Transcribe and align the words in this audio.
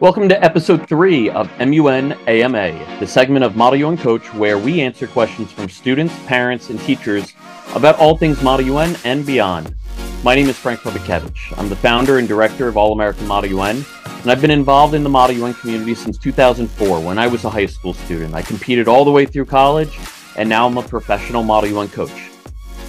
Welcome 0.00 0.30
to 0.30 0.42
episode 0.42 0.88
three 0.88 1.28
of 1.28 1.50
MUN 1.58 2.12
AMA, 2.26 2.98
the 3.00 3.06
segment 3.06 3.44
of 3.44 3.54
Model 3.54 3.80
UN 3.80 3.98
Coach 3.98 4.32
where 4.32 4.56
we 4.56 4.80
answer 4.80 5.06
questions 5.06 5.52
from 5.52 5.68
students, 5.68 6.14
parents, 6.24 6.70
and 6.70 6.80
teachers 6.80 7.34
about 7.74 7.98
all 7.98 8.16
things 8.16 8.42
Model 8.42 8.64
UN 8.64 8.96
and 9.04 9.26
beyond. 9.26 9.76
My 10.24 10.34
name 10.34 10.48
is 10.48 10.56
Frank 10.56 10.80
Probakevich. 10.80 11.52
I'm 11.58 11.68
the 11.68 11.76
founder 11.76 12.16
and 12.18 12.26
director 12.26 12.66
of 12.66 12.78
All 12.78 12.94
American 12.94 13.26
Model 13.26 13.50
UN, 13.50 13.84
and 14.06 14.30
I've 14.30 14.40
been 14.40 14.50
involved 14.50 14.94
in 14.94 15.02
the 15.02 15.10
Model 15.10 15.36
UN 15.36 15.52
community 15.52 15.94
since 15.94 16.16
2004 16.16 16.98
when 17.00 17.18
I 17.18 17.26
was 17.26 17.44
a 17.44 17.50
high 17.50 17.66
school 17.66 17.92
student. 17.92 18.32
I 18.32 18.40
competed 18.40 18.88
all 18.88 19.04
the 19.04 19.10
way 19.10 19.26
through 19.26 19.44
college, 19.44 19.98
and 20.34 20.48
now 20.48 20.66
I'm 20.66 20.78
a 20.78 20.82
professional 20.82 21.42
Model 21.42 21.72
UN 21.72 21.88
coach. 21.88 22.30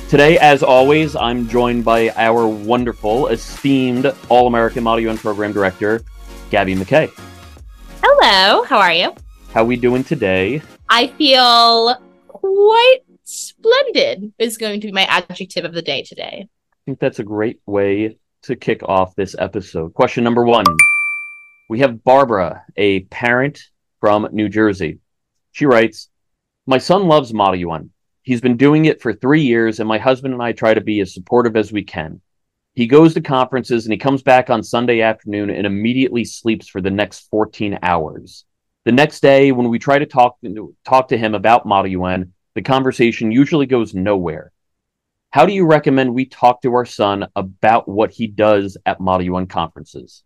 Today, 0.08 0.40
as 0.40 0.64
always, 0.64 1.18
I'm 1.18 1.50
joined 1.50 1.84
by 1.84 2.12
our 2.12 2.48
wonderful, 2.48 3.28
esteemed 3.28 4.16
All 4.30 4.48
American 4.48 4.86
Model 4.86 5.02
UN 5.10 5.18
Program 5.18 5.52
Director, 5.52 6.06
Gabby 6.52 6.76
McKay. 6.76 7.10
Hello, 8.04 8.64
how 8.64 8.78
are 8.78 8.92
you? 8.92 9.16
How 9.54 9.64
we 9.64 9.78
doing 9.78 10.04
today? 10.04 10.62
I 10.90 11.08
feel 11.08 11.96
quite 12.28 13.00
splendid 13.24 14.34
is 14.38 14.58
going 14.58 14.82
to 14.82 14.88
be 14.88 14.92
my 14.92 15.04
adjective 15.04 15.64
of 15.64 15.74
the 15.74 15.82
day 15.82 16.04
today. 16.04 16.50
I 16.74 16.78
think 16.86 17.00
that's 17.00 17.20
a 17.20 17.24
great 17.24 17.62
way 17.66 18.18
to 18.44 18.56
kick 18.58 18.84
off 18.84 19.16
this 19.16 19.34
episode. 19.40 19.94
Question 19.94 20.26
number 20.26 20.44
one. 20.44 20.66
We 21.70 21.80
have 21.80 22.04
Barbara, 22.04 22.66
a 22.76 23.00
parent 23.04 23.62
from 24.02 24.28
New 24.34 24.50
Jersey. 24.50 25.00
She 25.54 25.66
writes, 25.66 26.10
My 26.68 26.80
son 26.80 27.08
loves 27.08 27.34
Model 27.34 27.56
UN. 27.56 27.92
He's 28.24 28.42
been 28.42 28.58
doing 28.58 28.86
it 28.86 29.02
for 29.02 29.14
three 29.14 29.44
years, 29.44 29.80
and 29.80 29.88
my 29.88 30.00
husband 30.00 30.34
and 30.34 30.44
I 30.44 30.52
try 30.52 30.74
to 30.74 30.82
be 30.82 31.00
as 31.00 31.14
supportive 31.14 31.56
as 31.56 31.72
we 31.72 31.86
can. 31.86 32.20
He 32.82 32.88
goes 32.88 33.14
to 33.14 33.22
conferences 33.22 33.86
and 33.86 33.94
he 33.94 34.00
comes 34.00 34.24
back 34.24 34.50
on 34.50 34.64
Sunday 34.64 35.02
afternoon 35.02 35.52
and 35.52 35.68
immediately 35.68 36.26
sleeps 36.26 36.68
for 36.68 36.82
the 36.82 36.90
next 36.90 37.30
14 37.30 37.78
hours. 37.84 38.44
The 38.86 38.92
next 38.92 39.20
day, 39.20 39.52
when 39.52 39.70
we 39.70 39.78
try 39.78 40.00
to 40.00 40.08
talk, 40.08 40.40
talk 40.84 41.10
to 41.10 41.18
him 41.20 41.36
about 41.36 41.68
Model 41.68 41.92
UN, 41.92 42.34
the 42.56 42.64
conversation 42.64 43.32
usually 43.32 43.68
goes 43.68 43.94
nowhere. 43.94 44.52
How 45.30 45.46
do 45.46 45.54
you 45.54 45.68
recommend 45.68 46.16
we 46.16 46.26
talk 46.26 46.64
to 46.64 46.74
our 46.74 46.88
son 46.88 47.28
about 47.36 47.88
what 47.88 48.10
he 48.10 48.26
does 48.26 48.78
at 48.88 49.00
Model 49.00 49.28
UN 49.28 49.46
conferences? 49.46 50.24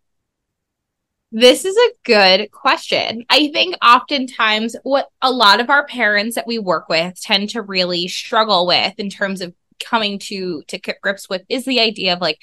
This 1.30 1.66
is 1.66 1.76
a 1.76 1.92
good 2.04 2.50
question. 2.52 3.26
I 3.28 3.48
think 3.48 3.76
oftentimes 3.84 4.76
what 4.82 5.10
a 5.20 5.30
lot 5.30 5.60
of 5.60 5.68
our 5.68 5.86
parents 5.86 6.36
that 6.36 6.46
we 6.46 6.58
work 6.58 6.88
with 6.88 7.20
tend 7.20 7.50
to 7.50 7.60
really 7.60 8.08
struggle 8.08 8.66
with 8.66 8.94
in 8.96 9.10
terms 9.10 9.42
of 9.42 9.52
coming 9.78 10.18
to 10.18 10.62
to 10.68 10.78
grips 11.00 11.28
with 11.28 11.42
is 11.48 11.64
the 11.64 11.80
idea 11.80 12.12
of 12.12 12.20
like 12.20 12.38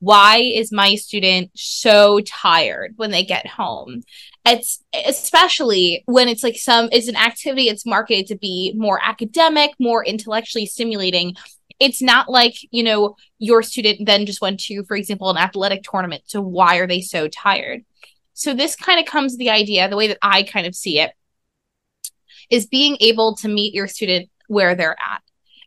why 0.00 0.38
is 0.38 0.70
my 0.70 0.94
student 0.94 1.50
so 1.56 2.20
tired 2.20 2.94
when 2.96 3.10
they 3.10 3.24
get 3.24 3.46
home? 3.46 4.02
It's 4.44 4.82
especially 5.06 6.04
when 6.06 6.28
it's 6.28 6.42
like 6.42 6.56
some 6.56 6.88
it's 6.92 7.08
an 7.08 7.16
activity 7.16 7.68
it's 7.68 7.84
marketed 7.84 8.28
to 8.28 8.36
be 8.36 8.72
more 8.76 9.00
academic 9.02 9.72
more 9.78 10.04
intellectually 10.04 10.66
stimulating. 10.66 11.34
It's 11.80 12.00
not 12.00 12.28
like 12.28 12.54
you 12.70 12.82
know 12.82 13.16
your 13.38 13.62
student 13.62 14.06
then 14.06 14.26
just 14.26 14.40
went 14.40 14.60
to 14.60 14.84
for 14.84 14.96
example 14.96 15.30
an 15.30 15.36
athletic 15.36 15.82
tournament 15.82 16.22
so 16.26 16.40
why 16.40 16.76
are 16.76 16.86
they 16.86 17.00
so 17.00 17.28
tired? 17.28 17.84
So 18.34 18.54
this 18.54 18.76
kind 18.76 19.00
of 19.00 19.06
comes 19.06 19.36
the 19.36 19.50
idea 19.50 19.88
the 19.88 19.96
way 19.96 20.08
that 20.08 20.18
i 20.22 20.44
kind 20.44 20.66
of 20.66 20.74
see 20.74 21.00
it 21.00 21.12
is 22.50 22.66
being 22.66 22.96
able 23.00 23.34
to 23.36 23.48
meet 23.48 23.74
your 23.74 23.88
student 23.88 24.30
where 24.46 24.74
they're 24.74 24.96
at. 24.98 25.22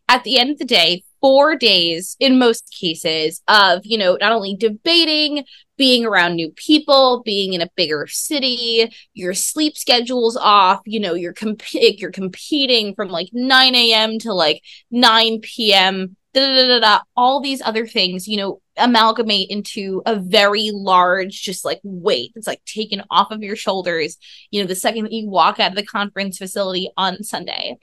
At 0.08 0.24
the 0.24 0.40
end 0.40 0.52
of 0.52 0.58
the 0.58 0.66
day 0.66 1.04
four 1.22 1.56
days 1.56 2.18
in 2.20 2.40
most 2.40 2.76
cases 2.78 3.42
of, 3.48 3.82
you 3.86 3.98
know, 3.98 4.18
not 4.20 4.32
only 4.32 4.56
debating, 4.56 5.46
being 5.78 6.06
around 6.06 6.36
new 6.36 6.52
people, 6.52 7.22
being 7.24 7.54
in 7.54 7.62
a 7.62 7.70
bigger 7.76 8.08
city, 8.08 8.92
your 9.14 9.34
sleep 9.34 9.78
schedule's 9.78 10.36
off, 10.36 10.82
you 10.86 11.00
know, 11.00 11.14
you're 11.14 11.34
comp- 11.34 11.64
you're 11.74 12.12
competing 12.12 12.94
from 12.96 13.10
like 13.10 13.30
9 13.34 13.76
a.m. 13.76 14.20
to 14.20 14.34
like 14.34 14.62
9 14.90 15.40
p.m. 15.42 16.18
Da, 16.34 16.46
da, 16.46 16.68
da, 16.68 16.80
da, 16.80 17.00
all 17.18 17.42
these 17.42 17.62
other 17.62 17.86
things, 17.86 18.26
you 18.26 18.38
know, 18.38 18.62
amalgamate 18.78 19.50
into 19.50 20.02
a 20.06 20.16
very 20.16 20.72
large, 20.72 21.42
just 21.42 21.66
like 21.66 21.82
weight 21.84 22.32
that's 22.34 22.48
like 22.48 22.64
taken 22.64 23.04
off 23.12 23.32
of 23.32 23.44
your 23.44 23.58
shoulders, 23.58 24.18
you 24.50 24.62
know, 24.62 24.68
the 24.68 24.76
second 24.76 25.04
that 25.04 25.12
you 25.12 25.30
walk 25.30 25.60
out 25.60 25.72
of 25.72 25.76
the 25.76 25.86
conference 25.86 26.38
facility 26.38 26.90
on 26.96 27.22
Sunday 27.22 27.78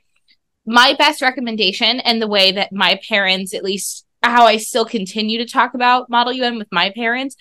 my 0.68 0.94
best 0.98 1.22
recommendation 1.22 1.98
and 2.00 2.20
the 2.20 2.28
way 2.28 2.52
that 2.52 2.72
my 2.72 3.00
parents, 3.08 3.54
at 3.54 3.64
least 3.64 4.04
how 4.22 4.44
I 4.44 4.58
still 4.58 4.84
continue 4.84 5.38
to 5.38 5.46
talk 5.46 5.74
about 5.74 6.10
Model 6.10 6.34
UN 6.34 6.58
with 6.58 6.68
my 6.70 6.90
parents, 6.90 7.36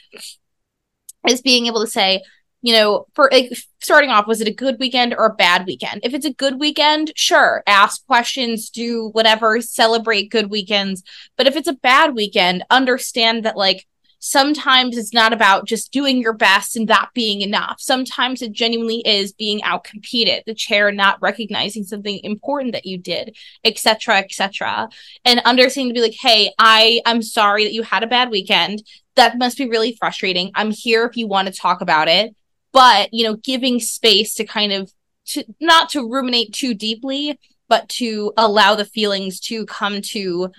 is 1.27 1.41
being 1.41 1.65
able 1.65 1.81
to 1.81 1.87
say, 1.87 2.23
you 2.61 2.73
know, 2.73 3.05
for 3.13 3.29
like, 3.31 3.51
starting 3.79 4.09
off, 4.09 4.27
was 4.27 4.39
it 4.39 4.47
a 4.47 4.53
good 4.53 4.77
weekend 4.79 5.13
or 5.13 5.25
a 5.25 5.35
bad 5.35 5.65
weekend? 5.65 6.01
If 6.03 6.13
it's 6.13 6.25
a 6.25 6.33
good 6.33 6.59
weekend, 6.59 7.11
sure, 7.15 7.63
ask 7.67 8.05
questions, 8.07 8.69
do 8.69 9.09
whatever, 9.11 9.59
celebrate 9.61 10.31
good 10.31 10.49
weekends. 10.49 11.03
But 11.35 11.47
if 11.47 11.55
it's 11.55 11.67
a 11.67 11.73
bad 11.73 12.15
weekend, 12.15 12.63
understand 12.69 13.43
that 13.43 13.57
like 13.57 13.85
sometimes 14.27 14.97
it's 14.97 15.13
not 15.13 15.31
about 15.31 15.65
just 15.65 15.93
doing 15.93 16.21
your 16.21 16.33
best 16.33 16.75
and 16.75 16.89
that 16.89 17.09
being 17.13 17.41
enough. 17.41 17.77
Sometimes 17.79 18.41
it 18.41 18.51
genuinely 18.51 19.01
is 19.05 19.31
being 19.31 19.61
outcompeted, 19.61 20.43
the 20.45 20.53
chair 20.53 20.91
not 20.91 21.21
recognizing 21.21 21.85
something 21.85 22.19
important 22.23 22.73
that 22.73 22.85
you 22.85 22.97
did, 22.97 23.37
etc., 23.63 24.17
etc. 24.17 24.89
And 25.23 25.39
understanding 25.45 25.93
to 25.93 25.97
be 25.97 26.05
like, 26.05 26.17
hey, 26.19 26.53
I 26.59 27.01
I'm 27.05 27.21
sorry 27.21 27.63
that 27.63 27.73
you 27.73 27.83
had 27.83 28.03
a 28.03 28.07
bad 28.07 28.29
weekend. 28.29 28.83
That 29.15 29.37
must 29.37 29.57
be 29.57 29.69
really 29.69 29.95
frustrating. 29.95 30.51
I'm 30.55 30.71
here 30.71 31.05
if 31.05 31.15
you 31.15 31.27
want 31.27 31.47
to 31.47 31.53
talk 31.53 31.79
about 31.79 32.09
it. 32.09 32.35
But, 32.73 33.13
you 33.13 33.23
know, 33.23 33.37
giving 33.37 33.79
space 33.79 34.35
to 34.35 34.45
kind 34.45 34.73
of 34.73 34.91
to 35.27 35.43
not 35.61 35.89
to 35.91 36.07
ruminate 36.07 36.53
too 36.53 36.73
deeply, 36.73 37.39
but 37.69 37.87
to 37.89 38.33
allow 38.37 38.75
the 38.75 38.85
feelings 38.85 39.39
to 39.39 39.65
come 39.65 40.01
to 40.01 40.51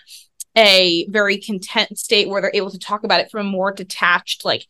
a 0.59 1.07
very 1.09 1.39
content 1.39 1.97
state 1.97 2.29
where 2.29 2.43
they're 2.43 2.51
able 2.53 2.71
to 2.71 2.81
talk 2.81 3.05
about 3.05 3.21
it 3.21 3.31
from 3.31 3.47
a 3.47 3.51
more 3.51 3.73
detached, 3.73 4.45
like 4.45 4.67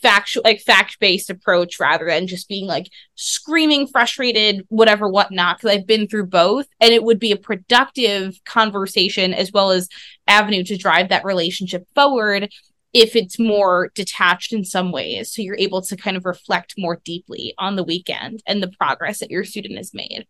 factual, 0.00 0.42
like 0.44 0.60
fact 0.60 1.00
based 1.00 1.30
approach 1.30 1.80
rather 1.80 2.06
than 2.06 2.28
just 2.28 2.48
being 2.48 2.64
like 2.64 2.88
screaming, 3.16 3.88
frustrated, 3.88 4.64
whatever, 4.68 5.08
whatnot. 5.08 5.58
Because 5.58 5.76
I've 5.76 5.86
been 5.86 6.06
through 6.06 6.26
both, 6.26 6.68
and 6.80 6.94
it 6.94 7.02
would 7.02 7.18
be 7.18 7.32
a 7.32 7.36
productive 7.36 8.38
conversation 8.44 9.34
as 9.34 9.50
well 9.50 9.72
as 9.72 9.88
avenue 10.28 10.62
to 10.62 10.76
drive 10.76 11.08
that 11.08 11.24
relationship 11.24 11.88
forward 11.92 12.48
if 12.92 13.16
it's 13.16 13.36
more 13.36 13.90
detached 13.96 14.52
in 14.52 14.64
some 14.64 14.92
ways. 14.92 15.32
So 15.32 15.42
you're 15.42 15.56
able 15.56 15.82
to 15.82 15.96
kind 15.96 16.16
of 16.16 16.24
reflect 16.24 16.74
more 16.78 17.00
deeply 17.04 17.52
on 17.58 17.74
the 17.74 17.82
weekend 17.82 18.44
and 18.46 18.62
the 18.62 18.70
progress 18.78 19.18
that 19.18 19.30
your 19.30 19.42
student 19.42 19.76
has 19.76 19.92
made. 19.92 20.24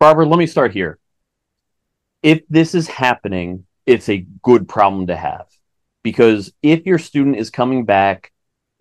Barbara, 0.00 0.26
let 0.26 0.40
me 0.40 0.46
start 0.46 0.72
here 0.72 0.98
if 2.22 2.42
this 2.48 2.74
is 2.74 2.88
happening, 2.88 3.64
it's 3.86 4.08
a 4.08 4.26
good 4.42 4.68
problem 4.68 5.06
to 5.06 5.16
have 5.16 5.46
because 6.02 6.52
if 6.62 6.86
your 6.86 6.98
student 6.98 7.36
is 7.36 7.50
coming 7.50 7.84
back 7.84 8.32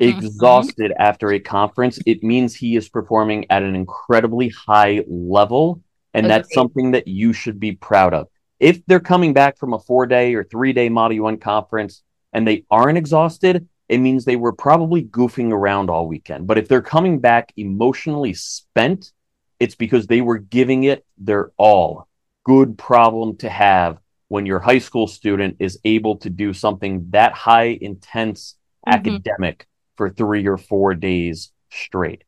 mm-hmm. 0.01 0.17
exhausted 0.17 0.91
mm-hmm. 0.91 1.01
after 1.01 1.31
a 1.31 1.39
conference, 1.39 1.99
it 2.05 2.23
means 2.23 2.55
he 2.55 2.75
is 2.75 2.89
performing 2.89 3.45
at 3.49 3.63
an 3.63 3.75
incredibly 3.75 4.49
high 4.49 5.03
level. 5.07 5.81
And 6.13 6.27
that's 6.27 6.51
something 6.53 6.91
that 6.91 7.07
you 7.07 7.31
should 7.31 7.59
be 7.59 7.73
proud 7.73 8.15
of. 8.15 8.27
If 8.59 8.83
they're 8.87 8.99
coming 8.99 9.33
back 9.33 9.59
from 9.59 9.73
a 9.73 9.79
four 9.79 10.07
day 10.07 10.33
or 10.33 10.43
three 10.43 10.73
day 10.73 10.89
Model 10.89 11.17
UN 11.17 11.37
conference 11.37 12.01
and 12.33 12.47
they 12.47 12.65
aren't 12.71 12.97
exhausted, 12.97 13.67
it 13.87 13.99
means 13.99 14.25
they 14.25 14.35
were 14.35 14.51
probably 14.51 15.03
goofing 15.03 15.51
around 15.51 15.91
all 15.91 16.07
weekend. 16.07 16.47
But 16.47 16.57
if 16.57 16.67
they're 16.67 16.81
coming 16.81 17.19
back 17.19 17.53
emotionally 17.55 18.33
spent, 18.33 19.11
it's 19.59 19.75
because 19.75 20.07
they 20.07 20.21
were 20.21 20.39
giving 20.39 20.85
it 20.85 21.05
their 21.19 21.51
all 21.57 22.06
good 22.47 22.77
problem 22.77 23.35
to 23.35 23.49
have 23.49 23.99
when 24.29 24.45
your 24.45 24.59
high 24.59 24.79
school 24.79 25.05
student 25.05 25.57
is 25.59 25.79
able 25.83 26.15
to 26.17 26.29
do 26.29 26.53
something 26.53 27.05
that 27.09 27.33
high 27.33 27.77
intense 27.81 28.55
mm-hmm. 28.87 28.97
academic 28.97 29.67
for 29.97 30.09
three 30.09 30.47
or 30.47 30.57
four 30.57 30.95
days 30.95 31.51
straight. 31.69 32.23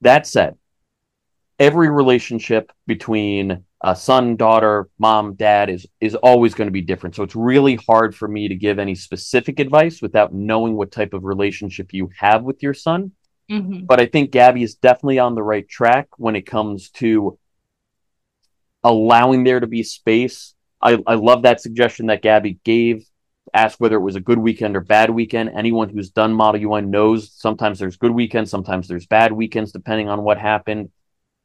That 0.00 0.28
said, 0.28 0.56
every 1.58 1.90
relationship 1.90 2.70
between 2.86 3.64
a 3.84 3.96
son, 3.96 4.36
daughter, 4.36 4.88
mom, 4.98 5.34
dad 5.34 5.68
is 5.70 5.86
is 6.00 6.14
always 6.14 6.54
going 6.54 6.68
to 6.68 6.72
be 6.72 6.80
different. 6.80 7.16
So 7.16 7.24
it's 7.24 7.34
really 7.34 7.74
hard 7.74 8.14
for 8.14 8.28
me 8.28 8.46
to 8.46 8.54
give 8.54 8.78
any 8.78 8.94
specific 8.94 9.58
advice 9.58 10.00
without 10.00 10.32
knowing 10.32 10.74
what 10.74 10.92
type 10.92 11.14
of 11.14 11.24
relationship 11.24 11.92
you 11.92 12.10
have 12.16 12.44
with 12.44 12.62
your 12.62 12.74
son. 12.74 13.10
Mm-hmm. 13.50 13.86
But 13.86 14.00
I 14.00 14.06
think 14.06 14.30
Gabby 14.30 14.62
is 14.62 14.76
definitely 14.76 15.18
on 15.18 15.34
the 15.34 15.42
right 15.42 15.68
track 15.68 16.08
when 16.16 16.36
it 16.36 16.46
comes 16.46 16.90
to 16.90 17.38
allowing 18.84 19.44
there 19.44 19.60
to 19.60 19.66
be 19.66 19.82
space. 19.82 20.54
I, 20.80 20.98
I 21.06 21.14
love 21.14 21.42
that 21.42 21.60
suggestion 21.60 22.06
that 22.06 22.22
Gabby 22.22 22.58
gave. 22.64 23.06
Ask 23.54 23.78
whether 23.78 23.96
it 23.96 24.02
was 24.02 24.16
a 24.16 24.20
good 24.20 24.38
weekend 24.38 24.76
or 24.76 24.80
bad 24.80 25.10
weekend. 25.10 25.50
Anyone 25.50 25.88
who's 25.88 26.10
done 26.10 26.32
Model 26.32 26.60
UN 26.62 26.90
knows 26.90 27.32
sometimes 27.32 27.78
there's 27.78 27.96
good 27.96 28.12
weekends, 28.12 28.50
sometimes 28.50 28.88
there's 28.88 29.06
bad 29.06 29.32
weekends, 29.32 29.72
depending 29.72 30.08
on 30.08 30.22
what 30.22 30.38
happened. 30.38 30.90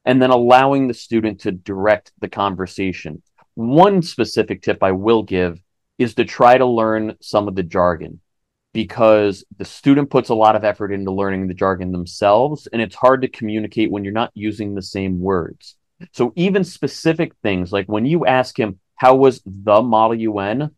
And 0.05 0.21
then 0.21 0.29
allowing 0.29 0.87
the 0.87 0.93
student 0.93 1.41
to 1.41 1.51
direct 1.51 2.11
the 2.19 2.29
conversation. 2.29 3.21
One 3.55 4.01
specific 4.01 4.61
tip 4.61 4.83
I 4.83 4.91
will 4.91 5.23
give 5.23 5.59
is 5.97 6.15
to 6.15 6.25
try 6.25 6.57
to 6.57 6.65
learn 6.65 7.17
some 7.21 7.47
of 7.47 7.55
the 7.55 7.63
jargon 7.63 8.21
because 8.73 9.43
the 9.57 9.65
student 9.65 10.11
puts 10.11 10.29
a 10.29 10.35
lot 10.35 10.55
of 10.55 10.63
effort 10.63 10.91
into 10.91 11.11
learning 11.11 11.47
the 11.47 11.53
jargon 11.55 11.91
themselves 11.91 12.67
and 12.67 12.81
it's 12.81 12.95
hard 12.95 13.23
to 13.23 13.27
communicate 13.27 13.89
when 13.89 14.03
you're 14.03 14.13
not 14.13 14.31
using 14.35 14.75
the 14.75 14.81
same 14.83 15.19
words. 15.19 15.76
So 16.11 16.33
even 16.35 16.63
specific 16.63 17.33
things 17.41 17.71
like 17.71 17.87
when 17.87 18.05
you 18.05 18.25
ask 18.25 18.57
him 18.57 18.79
how 18.95 19.15
was 19.15 19.41
the 19.45 19.81
model 19.81 20.15
UN, 20.15 20.71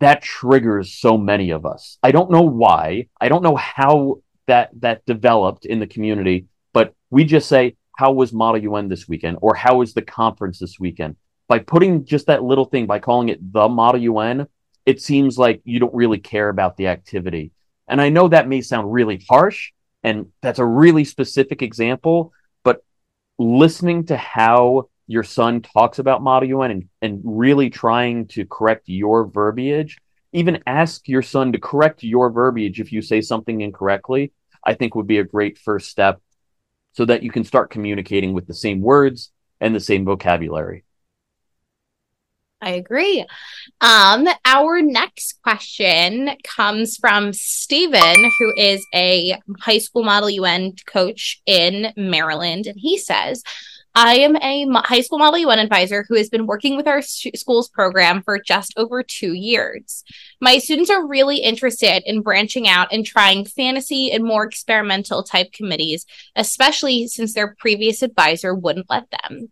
that 0.00 0.22
triggers 0.22 0.94
so 0.94 1.16
many 1.16 1.50
of 1.50 1.64
us. 1.64 1.98
I 2.02 2.10
don't 2.10 2.30
know 2.30 2.42
why. 2.42 3.08
I 3.20 3.28
don't 3.28 3.42
know 3.42 3.56
how 3.56 4.20
that 4.46 4.70
that 4.80 5.06
developed 5.06 5.64
in 5.64 5.80
the 5.80 5.86
community, 5.86 6.46
but 6.72 6.94
we 7.10 7.24
just 7.24 7.48
say 7.48 7.76
how 7.96 8.12
was 8.12 8.32
Model 8.32 8.62
UN 8.62 8.88
this 8.88 9.08
weekend 9.08 9.38
or 9.40 9.54
how 9.54 9.76
was 9.78 9.94
the 9.94 10.02
conference 10.02 10.58
this 10.58 10.78
weekend? 10.80 11.16
By 11.48 11.60
putting 11.60 12.04
just 12.04 12.26
that 12.26 12.42
little 12.42 12.64
thing 12.64 12.86
by 12.86 12.98
calling 12.98 13.28
it 13.28 13.52
the 13.52 13.68
Model 13.68 14.00
UN, 14.02 14.46
it 14.84 15.00
seems 15.00 15.38
like 15.38 15.62
you 15.64 15.78
don't 15.78 15.94
really 15.94 16.18
care 16.18 16.48
about 16.48 16.76
the 16.76 16.88
activity. 16.88 17.52
And 17.88 18.00
I 18.00 18.08
know 18.08 18.28
that 18.28 18.48
may 18.48 18.60
sound 18.60 18.92
really 18.92 19.24
harsh, 19.28 19.72
and 20.02 20.26
that's 20.42 20.58
a 20.58 20.64
really 20.64 21.04
specific 21.04 21.62
example, 21.62 22.32
listening 23.38 24.06
to 24.06 24.16
how 24.16 24.88
your 25.06 25.22
son 25.22 25.60
talks 25.60 25.98
about 25.98 26.22
Model 26.22 26.48
UN 26.48 26.70
and, 26.70 26.88
and 27.02 27.20
really 27.24 27.70
trying 27.70 28.26
to 28.28 28.46
correct 28.46 28.88
your 28.88 29.26
verbiage, 29.26 29.98
even 30.32 30.62
ask 30.66 31.08
your 31.08 31.22
son 31.22 31.52
to 31.52 31.58
correct 31.58 32.02
your 32.02 32.30
verbiage 32.30 32.80
if 32.80 32.92
you 32.92 33.02
say 33.02 33.20
something 33.20 33.60
incorrectly, 33.60 34.32
I 34.64 34.74
think 34.74 34.94
would 34.94 35.06
be 35.06 35.18
a 35.18 35.24
great 35.24 35.58
first 35.58 35.90
step 35.90 36.20
so 36.92 37.04
that 37.04 37.22
you 37.22 37.30
can 37.30 37.44
start 37.44 37.70
communicating 37.70 38.32
with 38.32 38.46
the 38.46 38.54
same 38.54 38.80
words 38.80 39.30
and 39.60 39.74
the 39.74 39.80
same 39.80 40.04
vocabulary. 40.04 40.84
I 42.64 42.70
agree. 42.70 43.26
Um, 43.82 44.26
our 44.46 44.80
next 44.80 45.42
question 45.42 46.30
comes 46.44 46.96
from 46.96 47.34
Stephen, 47.34 48.30
who 48.38 48.54
is 48.56 48.84
a 48.94 49.38
high 49.60 49.76
school 49.76 50.02
model 50.02 50.30
UN 50.30 50.72
coach 50.86 51.42
in 51.44 51.92
Maryland. 51.94 52.66
And 52.66 52.80
he 52.80 52.96
says, 52.96 53.42
I 53.94 54.16
am 54.16 54.36
a 54.36 54.80
high 54.80 55.02
school 55.02 55.18
model 55.18 55.38
UN 55.38 55.58
advisor 55.58 56.06
who 56.08 56.16
has 56.16 56.30
been 56.30 56.46
working 56.46 56.74
with 56.76 56.88
our 56.88 57.02
school's 57.02 57.68
program 57.68 58.22
for 58.22 58.40
just 58.40 58.72
over 58.78 59.02
two 59.02 59.34
years. 59.34 60.02
My 60.40 60.56
students 60.56 60.90
are 60.90 61.06
really 61.06 61.36
interested 61.36 62.02
in 62.06 62.22
branching 62.22 62.66
out 62.66 62.88
and 62.92 63.04
trying 63.04 63.44
fantasy 63.44 64.10
and 64.10 64.24
more 64.24 64.44
experimental 64.44 65.22
type 65.22 65.52
committees, 65.52 66.06
especially 66.34 67.08
since 67.08 67.34
their 67.34 67.54
previous 67.58 68.00
advisor 68.00 68.54
wouldn't 68.54 68.88
let 68.88 69.04
them 69.10 69.50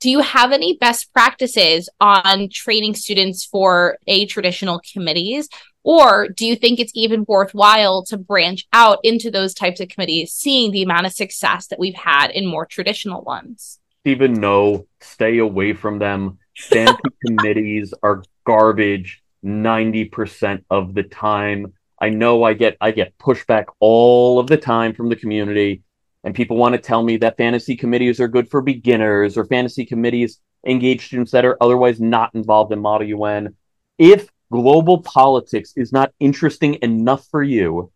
do 0.00 0.10
you 0.10 0.20
have 0.20 0.52
any 0.52 0.76
best 0.76 1.12
practices 1.12 1.88
on 2.00 2.48
training 2.50 2.94
students 2.94 3.44
for 3.44 3.98
a 4.06 4.26
traditional 4.26 4.80
committees? 4.92 5.48
Or 5.82 6.28
do 6.28 6.46
you 6.46 6.56
think 6.56 6.80
it's 6.80 6.92
even 6.94 7.24
worthwhile 7.28 8.04
to 8.04 8.16
branch 8.16 8.66
out 8.72 8.98
into 9.02 9.30
those 9.30 9.52
types 9.54 9.80
of 9.80 9.88
committees 9.88 10.32
seeing 10.32 10.72
the 10.72 10.82
amount 10.82 11.06
of 11.06 11.12
success 11.12 11.66
that 11.68 11.78
we've 11.78 11.94
had 11.94 12.30
in 12.30 12.46
more 12.46 12.66
traditional 12.66 13.22
ones? 13.22 13.80
Even 14.04 14.34
no. 14.34 14.86
Stay 15.00 15.38
away 15.38 15.74
from 15.74 15.98
them. 15.98 16.38
Fancy 16.56 16.96
committees 17.26 17.92
are 18.02 18.22
garbage 18.44 19.22
90% 19.44 20.64
of 20.70 20.94
the 20.94 21.02
time. 21.02 21.74
I 22.00 22.10
know 22.10 22.42
i 22.42 22.54
get 22.54 22.76
i 22.80 22.90
get 22.90 23.16
pushback 23.18 23.66
all 23.78 24.38
of 24.38 24.46
the 24.48 24.56
time 24.56 24.94
from 24.94 25.08
the 25.08 25.16
community 25.16 25.82
and 26.24 26.34
people 26.34 26.56
want 26.56 26.74
to 26.74 26.80
tell 26.80 27.02
me 27.02 27.18
that 27.18 27.36
fantasy 27.36 27.76
committees 27.76 28.18
are 28.18 28.28
good 28.28 28.50
for 28.50 28.62
beginners 28.62 29.36
or 29.36 29.44
fantasy 29.44 29.84
committees 29.84 30.40
engage 30.66 31.06
students 31.06 31.32
that 31.32 31.44
are 31.44 31.58
otherwise 31.60 32.00
not 32.00 32.34
involved 32.34 32.72
in 32.72 32.80
Model 32.80 33.08
UN. 33.08 33.54
If 33.98 34.28
global 34.50 35.02
politics 35.02 35.74
is 35.76 35.92
not 35.92 36.12
interesting 36.18 36.74
enough 36.80 37.26
for 37.30 37.42
you 37.42 37.92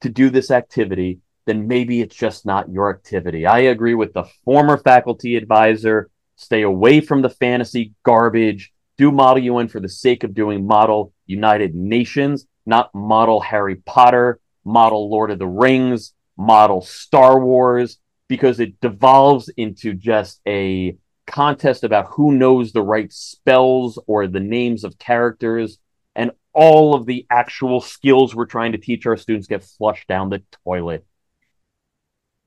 to 0.00 0.08
do 0.08 0.30
this 0.30 0.50
activity, 0.50 1.20
then 1.46 1.68
maybe 1.68 2.00
it's 2.00 2.16
just 2.16 2.44
not 2.44 2.70
your 2.70 2.90
activity. 2.90 3.46
I 3.46 3.60
agree 3.60 3.94
with 3.94 4.12
the 4.12 4.24
former 4.44 4.76
faculty 4.76 5.36
advisor. 5.36 6.10
Stay 6.36 6.62
away 6.62 7.00
from 7.00 7.22
the 7.22 7.30
fantasy 7.30 7.92
garbage. 8.02 8.72
Do 8.98 9.12
Model 9.12 9.44
UN 9.44 9.68
for 9.68 9.80
the 9.80 9.88
sake 9.88 10.24
of 10.24 10.34
doing 10.34 10.66
Model 10.66 11.12
United 11.26 11.74
Nations, 11.74 12.46
not 12.66 12.94
Model 12.94 13.40
Harry 13.40 13.76
Potter, 13.76 14.40
Model 14.64 15.10
Lord 15.10 15.30
of 15.30 15.38
the 15.38 15.46
Rings, 15.46 16.14
model 16.36 16.82
Star 16.82 17.38
Wars 17.38 17.98
because 18.28 18.60
it 18.60 18.80
devolves 18.80 19.48
into 19.56 19.94
just 19.94 20.40
a 20.46 20.96
contest 21.26 21.84
about 21.84 22.06
who 22.08 22.32
knows 22.32 22.72
the 22.72 22.82
right 22.82 23.12
spells 23.12 23.98
or 24.06 24.26
the 24.26 24.40
names 24.40 24.84
of 24.84 24.98
characters 24.98 25.78
and 26.14 26.30
all 26.52 26.94
of 26.94 27.06
the 27.06 27.26
actual 27.30 27.80
skills 27.80 28.34
we're 28.34 28.46
trying 28.46 28.72
to 28.72 28.78
teach 28.78 29.06
our 29.06 29.16
students 29.16 29.48
get 29.48 29.64
flushed 29.64 30.06
down 30.08 30.30
the 30.30 30.42
toilet. 30.64 31.04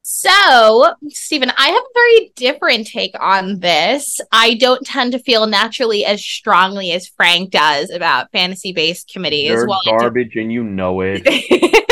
So, 0.09 0.93
Stephen, 1.09 1.51
I 1.57 1.67
have 1.67 1.75
a 1.75 1.93
very 1.93 2.31
different 2.37 2.87
take 2.87 3.11
on 3.19 3.59
this. 3.59 4.21
I 4.31 4.53
don't 4.53 4.85
tend 4.85 5.11
to 5.11 5.19
feel 5.19 5.47
naturally 5.47 6.05
as 6.05 6.23
strongly 6.23 6.93
as 6.93 7.09
Frank 7.09 7.51
does 7.51 7.89
about 7.89 8.31
fantasy 8.31 8.71
based 8.71 9.11
committees. 9.11 9.49
They're 9.49 9.67
well, 9.67 9.81
garbage, 9.85 10.37
and 10.37 10.49
you 10.49 10.63
know 10.63 11.01
it. 11.01 11.23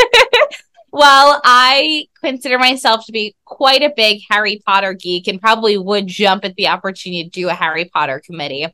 Well, 0.96 1.42
I 1.44 2.08
consider 2.24 2.58
myself 2.58 3.06
to 3.08 3.12
be 3.12 3.36
quite 3.44 3.82
a 3.82 3.92
big 3.94 4.22
Harry 4.30 4.62
Potter 4.66 4.94
geek 4.94 5.28
and 5.28 5.42
probably 5.42 5.78
would 5.78 6.08
jump 6.08 6.46
at 6.46 6.56
the 6.56 6.70
opportunity 6.70 7.26
to 7.26 7.30
do 7.30 7.50
a 7.50 7.54
Harry 7.54 7.92
Potter 7.94 8.22
committee. 8.26 8.66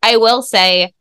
I 0.00 0.16
will 0.18 0.42
say, 0.42 0.94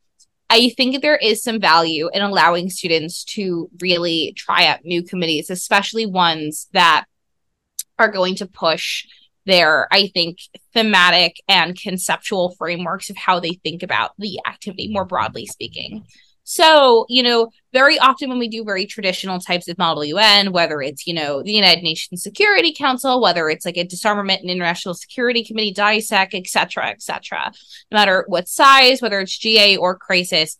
I 0.49 0.69
think 0.69 1.03
there 1.03 1.17
is 1.17 1.43
some 1.43 1.59
value 1.61 2.09
in 2.11 2.23
allowing 2.23 2.71
students 2.71 3.23
to 3.35 3.69
really 3.79 4.33
try 4.35 4.65
out 4.65 4.83
new 4.83 5.03
committees, 5.03 5.51
especially 5.51 6.07
ones 6.07 6.67
that 6.73 7.05
are 7.99 8.09
going 8.09 8.33
to 8.37 8.47
push 8.47 9.05
their, 9.45 9.87
I 9.91 10.07
think, 10.07 10.39
thematic 10.73 11.35
and 11.47 11.79
conceptual 11.79 12.55
frameworks 12.57 13.11
of 13.11 13.17
how 13.17 13.39
they 13.39 13.53
think 13.63 13.83
about 13.83 14.13
the 14.17 14.39
activity, 14.47 14.87
more 14.87 15.05
broadly 15.05 15.45
speaking. 15.45 16.07
So, 16.47 17.07
you 17.09 17.23
know, 17.23 17.49
very 17.73 17.97
often 17.97 18.29
when 18.29 18.37
we 18.37 18.47
do 18.47 18.63
very 18.63 18.85
traditional 18.85 19.39
types 19.39 19.67
of 19.67 19.79
model 19.79 20.05
UN, 20.05 20.51
whether 20.51 20.79
it's, 20.79 21.07
you 21.07 21.13
know, 21.13 21.41
the 21.41 21.51
United 21.51 21.83
Nations 21.83 22.21
Security 22.21 22.71
Council, 22.71 23.19
whether 23.19 23.49
it's 23.49 23.65
like 23.65 23.77
a 23.77 23.83
disarmament 23.83 24.41
and 24.41 24.51
international 24.51 24.93
security 24.93 25.43
committee, 25.43 25.73
DISEC, 25.73 26.29
et 26.35 26.47
cetera, 26.47 26.87
et 26.89 27.01
cetera, 27.01 27.51
no 27.91 27.97
matter 27.97 28.25
what 28.27 28.47
size, 28.47 29.01
whether 29.01 29.19
it's 29.19 29.37
GA 29.37 29.75
or 29.75 29.97
crisis, 29.97 30.57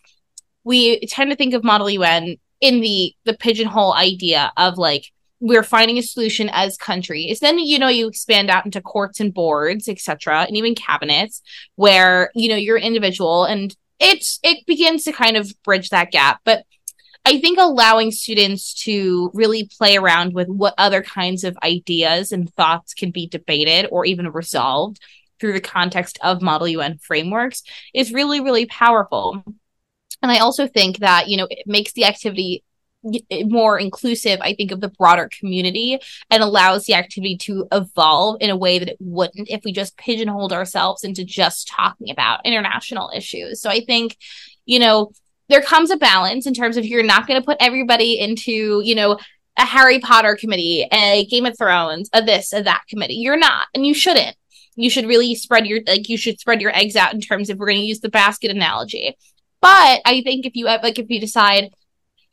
we 0.64 1.00
tend 1.02 1.30
to 1.30 1.36
think 1.36 1.54
of 1.54 1.64
model 1.64 1.90
UN 1.92 2.38
in 2.62 2.81
the 2.81 3.14
the 3.26 3.36
pigeonhole 3.38 3.94
idea 3.94 4.52
of 4.58 4.80
like 4.80 5.12
we're 5.40 5.62
finding 5.62 6.00
a 6.00 6.02
solution 6.02 6.50
as 6.52 6.78
countries. 6.78 7.40
Then 7.42 7.59
you 7.59 7.78
know 7.78 7.90
you 7.90 8.07
expand 8.07 8.50
out 8.50 8.66
into 8.66 8.81
courts 8.81 9.19
and 9.19 9.31
boards 9.31 9.88
etc 9.88 10.45
and 10.48 10.57
even 10.57 10.74
cabinets 10.74 11.44
where 11.76 12.31
you 12.33 12.50
know 12.50 12.56
you're 12.56 12.78
individual 12.78 13.45
and 13.45 13.76
it's 13.99 14.40
it 14.44 14.66
begins 14.66 15.04
to 15.04 15.11
kind 15.11 15.37
of 15.37 15.52
bridge 15.64 15.90
that 15.90 16.11
gap 16.11 16.42
but 16.44 16.66
i 17.25 17.40
think 17.40 17.57
allowing 17.57 18.11
students 18.11 18.73
to 18.73 19.31
really 19.33 19.69
play 19.78 19.95
around 19.97 20.33
with 20.33 20.47
what 20.47 20.73
other 20.78 21.02
kinds 21.02 21.44
of 21.44 21.57
ideas 21.64 22.31
and 22.31 22.54
thoughts 22.54 22.94
can 22.94 23.11
be 23.11 23.28
debated 23.28 23.87
or 23.92 24.06
even 24.06 24.30
resolved 24.31 24.99
through 25.40 25.54
the 25.54 25.61
context 25.61 26.18
of 26.21 26.42
model 26.42 26.68
un 26.68 26.97
frameworks 26.97 27.64
is 27.94 28.14
really 28.14 28.42
really 28.42 28.66
powerful. 28.66 29.44
And 30.21 30.31
i 30.31 30.40
also 30.40 30.68
think 30.68 30.99
that 30.99 31.30
you 31.30 31.37
know 31.37 31.47
it 31.49 31.66
makes 31.66 31.94
the 31.94 32.06
activity 32.06 32.65
Eh, 33.30 33.44
more 33.45 33.78
inclusive, 33.78 34.40
I 34.42 34.56
think, 34.56 34.71
of 34.71 34.81
the 34.81 34.90
broader 34.90 35.30
community 35.40 36.00
and 36.31 36.42
allows 36.42 36.85
the 36.85 36.95
activity 36.95 37.38
to 37.38 37.68
evolve 37.71 38.38
in 38.42 38.50
a 38.50 38.57
way 38.57 38.80
that 38.80 38.90
it 38.90 38.97
wouldn't 39.00 39.50
if 39.50 39.62
we 39.64 39.71
just 39.71 39.97
pigeonholed 39.97 40.54
ourselves 40.54 41.04
into 41.04 41.24
just 41.24 41.68
talking 41.68 42.09
about 42.09 42.45
international 42.45 43.12
issues. 43.16 43.62
So 43.62 43.69
I 43.69 43.81
think, 43.85 44.18
you 44.66 44.80
know, 44.80 45.12
there 45.50 45.62
comes 45.62 45.92
a 45.92 45.97
balance 45.97 46.47
in 46.47 46.54
terms 46.54 46.78
of 46.78 46.85
you're 46.85 47.04
not 47.04 47.28
going 47.28 47.40
to 47.40 47.45
put 47.45 47.57
everybody 47.59 48.19
into, 48.19 48.81
you 48.83 48.95
know, 48.95 49.19
a 49.57 49.66
Harry 49.66 50.00
Potter 50.00 50.35
committee, 50.40 50.88
a 50.92 51.26
Game 51.28 51.45
of 51.45 51.57
Thrones, 51.57 52.09
a 52.12 52.24
this, 52.24 52.52
a 52.54 52.64
that 52.64 52.83
committee. 52.90 53.16
You're 53.16 53.38
not, 53.38 53.68
and 53.74 53.85
you 53.85 53.94
shouldn't. 53.94 54.35
You 54.76 54.90
should 54.90 55.06
really 55.06 55.35
spread 55.35 55.68
your 55.68 55.81
like 55.88 56.09
you 56.09 56.18
should 56.18 56.40
spread 56.40 56.62
your 56.62 56.76
eggs 56.76 56.95
out 56.97 57.14
in 57.14 57.21
terms 57.21 57.50
of 57.50 57.57
we're 57.57 57.68
going 57.68 57.78
to 57.78 57.85
use 57.85 58.02
the 58.02 58.09
basket 58.09 58.52
analogy. 58.52 59.16
But 59.62 60.02
I 60.04 60.21
think 60.26 60.45
if 60.45 60.56
you 60.56 60.68
have 60.68 60.83
like 60.83 61.00
if 61.00 61.09
you 61.09 61.19
decide 61.19 61.69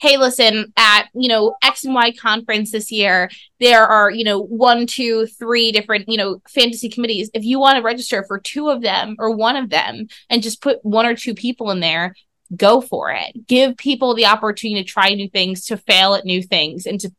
hey, 0.02 0.16
listen, 0.16 0.72
at, 0.76 1.08
you 1.14 1.28
know, 1.28 1.54
X 1.62 1.84
and 1.84 1.94
Y 1.94 2.10
conference 2.20 2.72
this 2.72 2.90
year, 2.90 3.30
there 3.60 3.86
are, 3.86 4.10
you 4.10 4.24
know, 4.24 4.40
one, 4.42 4.84
two, 4.84 5.26
three 5.26 5.70
different, 5.70 6.08
you 6.08 6.18
know, 6.18 6.42
fantasy 6.48 6.88
committees. 6.88 7.30
If 7.34 7.44
you 7.44 7.60
want 7.60 7.76
to 7.76 7.84
register 7.84 8.24
for 8.26 8.40
two 8.40 8.68
of 8.68 8.82
them 8.82 9.14
or 9.20 9.30
one 9.30 9.54
of 9.54 9.70
them 9.70 10.08
and 10.28 10.42
just 10.42 10.60
put 10.60 10.84
one 10.84 11.06
or 11.06 11.14
two 11.14 11.34
people 11.34 11.70
in 11.70 11.78
there, 11.78 12.16
go 12.56 12.80
for 12.80 13.12
it. 13.12 13.46
Give 13.46 13.76
people 13.76 14.16
the 14.16 14.26
opportunity 14.26 14.82
to 14.82 14.88
try 14.88 15.10
new 15.10 15.30
things, 15.30 15.66
to 15.66 15.76
fail 15.76 16.16
at 16.16 16.24
new 16.24 16.42
things, 16.42 16.84
and 16.84 16.98
to 17.00 17.12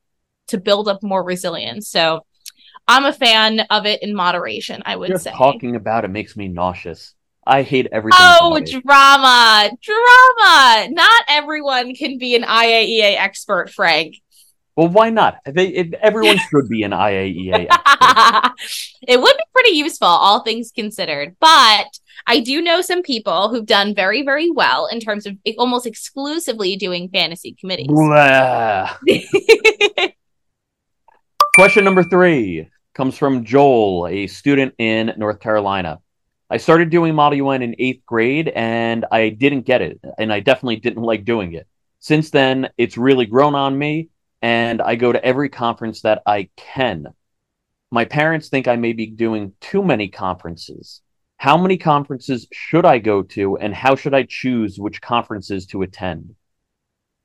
to 0.48 0.58
build 0.58 0.90
up 0.90 1.02
more 1.02 1.24
resilience. 1.24 1.88
So 1.88 2.26
I'm 2.86 3.06
a 3.06 3.14
fan 3.14 3.62
of 3.70 3.86
it 3.86 4.04
in 4.04 4.14
moderation, 4.14 4.84
I 4.86 4.98
would 4.98 5.08
Just 5.08 5.24
say. 5.24 5.32
Talking 5.32 5.78
about 5.78 6.04
it 6.04 6.10
makes 6.10 6.36
me 6.36 6.50
nauseous. 6.50 7.16
I 7.46 7.64
hate 7.64 7.88
everything. 7.92 8.20
Oh, 8.22 8.60
drama, 8.60 9.70
drama. 9.82 10.88
Not 10.92 11.24
everyone 11.28 11.94
can 11.94 12.18
be 12.18 12.36
an 12.36 12.44
IAEA 12.44 13.18
expert, 13.18 13.70
Frank. 13.70 14.16
Well, 14.76 14.88
why 14.88 15.12
not? 15.12 15.38
They, 15.46 15.92
everyone 16.02 16.38
should 16.50 16.70
be 16.70 16.84
an 16.84 16.92
IAEA. 16.92 17.68
it 19.08 19.22
would 19.22 19.38
be 19.38 19.44
pretty 19.54 19.78
useful, 19.78 20.08
all 20.08 20.42
things 20.42 20.72
considered. 20.72 21.36
But 21.40 21.88
I 22.26 22.40
do 22.40 22.62
know 22.62 22.82
some 22.82 23.04
people 23.04 23.50
who've 23.50 23.66
done 23.66 23.94
very, 23.94 24.24
very 24.24 24.50
well 24.50 24.88
in 24.88 25.00
terms 25.00 25.26
of 25.26 25.38
almost 25.58 25.86
exclusively 25.86 26.76
doing 26.76 27.10
fantasy 27.10 27.56
committees. 27.60 27.88
Question 31.56 31.84
number 31.84 32.04
three 32.04 32.70
comes 32.96 33.18
from 33.18 33.44
Joel, 33.44 34.08
a 34.08 34.28
student 34.28 34.74
in 34.78 35.14
North 35.18 35.40
Carolina. 35.40 36.00
I 36.50 36.58
started 36.58 36.90
doing 36.90 37.16
Model 37.16 37.38
UN 37.38 37.62
in 37.62 37.76
eighth 37.80 38.06
grade 38.06 38.50
and 38.50 39.06
I 39.12 39.30
didn't 39.30 39.62
get 39.62 39.82
it. 39.82 40.00
And 40.18 40.32
I 40.32 40.40
definitely 40.40 40.78
didn't 40.78 41.04
like 41.12 41.26
doing 41.26 41.54
it. 41.54 41.68
Since 42.00 42.32
then, 42.32 42.70
it's 42.78 42.98
really 42.98 43.26
grown 43.26 43.56
on 43.56 43.78
me 43.78 44.10
and 44.44 44.82
I 44.82 44.96
go 44.96 45.12
to 45.12 45.24
every 45.24 45.48
conference 45.48 46.02
that 46.02 46.22
I 46.26 46.50
can. 46.58 47.08
My 47.92 48.06
parents 48.06 48.50
think 48.50 48.68
I 48.68 48.76
may 48.76 48.92
be 48.92 49.06
doing 49.08 49.54
too 49.62 49.82
many 49.82 50.10
conferences. 50.10 51.02
How 51.38 51.58
many 51.58 51.78
conferences 51.78 52.48
should 52.52 52.86
I 52.86 53.00
go 53.00 53.24
to, 53.24 53.58
and 53.58 53.74
how 53.74 53.96
should 53.96 54.14
I 54.14 54.24
choose 54.24 54.80
which 54.80 55.02
conferences 55.02 55.66
to 55.68 55.82
attend? 55.82 56.36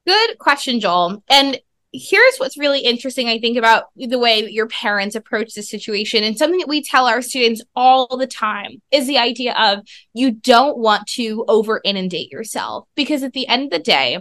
Good 0.07 0.39
question, 0.39 0.81
Joel. 0.81 1.23
And 1.29 1.61
here's 1.93 2.37
what's 2.37 2.59
really 2.59 2.81
interesting, 2.81 3.29
I 3.29 3.39
think, 3.39 3.57
about 3.57 3.85
the 3.97 4.19
way 4.19 4.43
that 4.43 4.53
your 4.53 4.69
parents 4.69 5.17
approach 5.17 5.55
the 5.55 5.63
situation. 5.63 6.23
And 6.23 6.37
something 6.37 6.59
that 6.59 6.69
we 6.69 6.83
tell 6.83 7.07
our 7.07 7.23
students 7.23 7.63
all 7.75 8.17
the 8.17 8.27
time 8.27 8.83
is 8.91 9.07
the 9.07 9.19
idea 9.19 9.55
of 9.55 9.81
you 10.13 10.33
don't 10.33 10.79
want 10.79 11.07
to 11.15 11.45
over 11.49 11.81
inundate 11.85 12.31
yourself 12.31 12.87
because 12.95 13.23
at 13.23 13.33
the 13.33 13.49
end 13.49 13.65
of 13.65 13.71
the 13.71 13.79
day, 13.79 14.19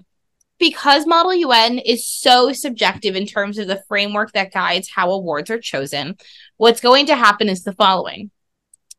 because 0.59 1.05
Model 1.05 1.35
UN 1.35 1.77
is 1.79 2.07
so 2.07 2.51
subjective 2.51 3.15
in 3.15 3.27
terms 3.27 3.57
of 3.57 3.67
the 3.67 3.83
framework 3.87 4.31
that 4.31 4.53
guides 4.53 4.89
how 4.89 5.11
awards 5.11 5.49
are 5.49 5.59
chosen, 5.59 6.17
what's 6.57 6.81
going 6.81 7.05
to 7.07 7.15
happen 7.15 7.49
is 7.49 7.63
the 7.63 7.73
following. 7.73 8.31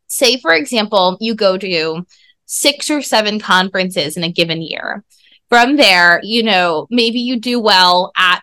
Say, 0.06 0.38
for 0.38 0.52
example, 0.52 1.16
you 1.20 1.34
go 1.34 1.58
to 1.58 2.06
six 2.46 2.90
or 2.90 3.02
seven 3.02 3.40
conferences 3.40 4.16
in 4.16 4.24
a 4.24 4.32
given 4.32 4.62
year. 4.62 5.04
From 5.48 5.76
there, 5.76 6.20
you 6.22 6.42
know, 6.42 6.86
maybe 6.90 7.18
you 7.20 7.40
do 7.40 7.58
well 7.58 8.12
at, 8.16 8.42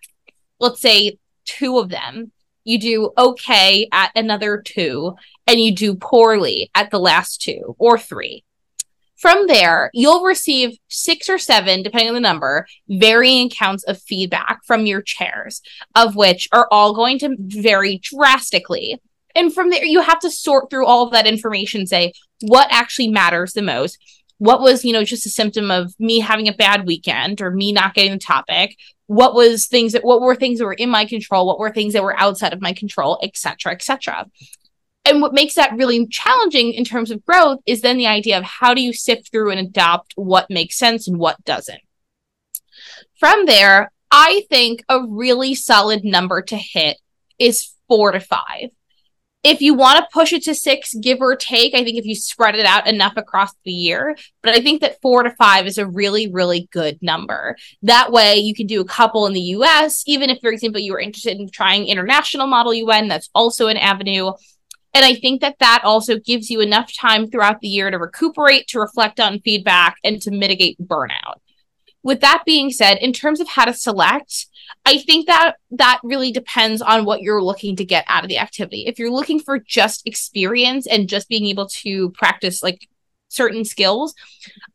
let's 0.59 0.81
say, 0.81 1.17
two 1.45 1.77
of 1.77 1.89
them. 1.89 2.31
You 2.63 2.79
do 2.79 3.11
okay 3.17 3.87
at 3.91 4.11
another 4.15 4.61
two, 4.65 5.15
and 5.45 5.59
you 5.59 5.75
do 5.75 5.95
poorly 5.95 6.71
at 6.73 6.89
the 6.89 6.99
last 6.99 7.41
two 7.41 7.75
or 7.77 7.97
three. 7.97 8.43
From 9.17 9.47
there, 9.47 9.89
you'll 9.93 10.23
receive 10.23 10.77
six 10.87 11.29
or 11.29 11.37
seven, 11.37 11.83
depending 11.83 12.09
on 12.09 12.15
the 12.15 12.19
number, 12.19 12.67
varying 12.89 13.49
counts 13.49 13.83
of 13.83 14.01
feedback 14.01 14.59
from 14.65 14.85
your 14.85 15.01
chairs, 15.01 15.61
of 15.95 16.15
which 16.15 16.49
are 16.51 16.67
all 16.69 16.93
going 16.93 17.19
to 17.19 17.35
vary 17.39 17.99
drastically. 18.03 19.01
And 19.33 19.53
from 19.53 19.69
there, 19.69 19.85
you 19.85 20.01
have 20.01 20.19
to 20.19 20.31
sort 20.31 20.69
through 20.69 20.85
all 20.85 21.03
of 21.03 21.11
that 21.11 21.27
information, 21.27 21.85
say 21.87 22.13
what 22.41 22.67
actually 22.71 23.09
matters 23.09 23.53
the 23.53 23.61
most. 23.61 23.97
What 24.37 24.61
was, 24.61 24.83
you 24.83 24.93
know, 24.93 25.03
just 25.03 25.25
a 25.25 25.29
symptom 25.29 25.71
of 25.71 25.93
me 25.99 26.19
having 26.19 26.47
a 26.47 26.53
bad 26.53 26.85
weekend 26.85 27.41
or 27.41 27.51
me 27.51 27.71
not 27.71 27.93
getting 27.93 28.11
the 28.11 28.17
topic? 28.17 28.77
What 29.07 29.33
was 29.33 29.67
things 29.67 29.93
that, 29.93 30.03
what 30.03 30.21
were 30.21 30.35
things 30.35 30.59
that 30.59 30.65
were 30.65 30.73
in 30.73 30.89
my 30.89 31.05
control? 31.05 31.47
What 31.47 31.59
were 31.59 31.71
things 31.71 31.93
that 31.93 32.03
were 32.03 32.19
outside 32.19 32.53
of 32.53 32.61
my 32.61 32.73
control, 32.73 33.19
etc., 33.23 33.71
etc 33.71 34.25
and 35.05 35.21
what 35.21 35.33
makes 35.33 35.53
that 35.53 35.75
really 35.77 36.07
challenging 36.07 36.73
in 36.73 36.83
terms 36.83 37.11
of 37.11 37.23
growth 37.25 37.59
is 37.65 37.81
then 37.81 37.97
the 37.97 38.07
idea 38.07 38.37
of 38.37 38.43
how 38.43 38.73
do 38.73 38.81
you 38.81 38.91
sift 38.91 39.31
through 39.31 39.51
and 39.51 39.59
adopt 39.59 40.13
what 40.15 40.49
makes 40.49 40.77
sense 40.77 41.07
and 41.07 41.19
what 41.19 41.43
doesn't. 41.45 41.79
From 43.19 43.45
there, 43.45 43.91
I 44.11 44.43
think 44.49 44.83
a 44.89 45.05
really 45.07 45.53
solid 45.53 46.03
number 46.03 46.41
to 46.41 46.57
hit 46.57 46.97
is 47.37 47.71
four 47.87 48.11
to 48.11 48.19
five. 48.19 48.69
If 49.47 49.61
you 49.61 49.75
want 49.75 49.99
to 49.99 50.07
push 50.11 50.33
it 50.33 50.43
to 50.45 50.55
six, 50.55 50.95
give 50.95 51.21
or 51.21 51.35
take, 51.35 51.75
I 51.75 51.83
think 51.83 51.99
if 51.99 52.05
you 52.05 52.15
spread 52.15 52.55
it 52.55 52.65
out 52.65 52.87
enough 52.87 53.13
across 53.15 53.53
the 53.63 53.71
year, 53.71 54.17
but 54.41 54.55
I 54.55 54.59
think 54.59 54.81
that 54.81 54.99
four 55.03 55.21
to 55.21 55.29
five 55.29 55.67
is 55.67 55.77
a 55.77 55.85
really, 55.85 56.31
really 56.31 56.67
good 56.71 56.97
number. 57.03 57.55
That 57.83 58.11
way 58.11 58.37
you 58.37 58.55
can 58.55 58.65
do 58.65 58.81
a 58.81 58.85
couple 58.85 59.27
in 59.27 59.33
the 59.33 59.53
US, 59.57 60.03
even 60.07 60.31
if, 60.31 60.39
for 60.41 60.49
example, 60.49 60.81
you 60.81 60.93
were 60.93 60.99
interested 60.99 61.37
in 61.37 61.51
trying 61.51 61.87
international 61.87 62.47
model 62.47 62.73
UN, 62.73 63.07
that's 63.07 63.29
also 63.35 63.67
an 63.67 63.77
avenue 63.77 64.31
and 64.95 65.03
I 65.03 65.13
think 65.13 65.41
that 65.41 65.59
that 65.59 65.81
also 65.83 66.17
gives 66.19 66.49
you 66.49 66.61
enough 66.61 66.89
time 66.95 67.29
throughout 67.29 67.59
the 67.59 67.67
year 67.67 67.91
to 67.91 67.99
recuperate, 67.99 68.67
to 68.69 68.79
reflect 68.79 69.19
on 69.19 69.41
feedback, 69.41 69.97
and 70.05 70.21
to 70.21 70.31
mitigate 70.31 70.79
burnout. 70.79 71.41
With 72.01 72.21
that 72.21 72.43
being 72.45 72.71
said, 72.71 72.99
in 72.99 73.11
terms 73.11 73.41
of 73.41 73.49
how 73.49 73.65
to 73.65 73.73
select, 73.73 74.47
I 74.85 74.99
think 74.99 75.27
that 75.27 75.55
that 75.71 75.99
really 76.03 76.31
depends 76.31 76.81
on 76.81 77.05
what 77.05 77.21
you're 77.21 77.43
looking 77.43 77.75
to 77.77 77.85
get 77.85 78.05
out 78.07 78.23
of 78.23 78.29
the 78.29 78.37
activity. 78.37 78.85
If 78.87 78.99
you're 78.99 79.11
looking 79.11 79.39
for 79.39 79.59
just 79.59 80.05
experience 80.07 80.87
and 80.87 81.09
just 81.09 81.29
being 81.29 81.45
able 81.47 81.67
to 81.67 82.11
practice 82.11 82.61
like 82.61 82.87
certain 83.29 83.65
skills, 83.65 84.13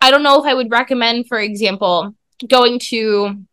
I 0.01 0.11
don't 0.11 0.23
know 0.23 0.41
if 0.41 0.47
I 0.47 0.55
would 0.55 0.71
recommend, 0.71 1.29
for 1.29 1.39
example, 1.39 2.15
going 2.49 2.79
to 2.91 3.45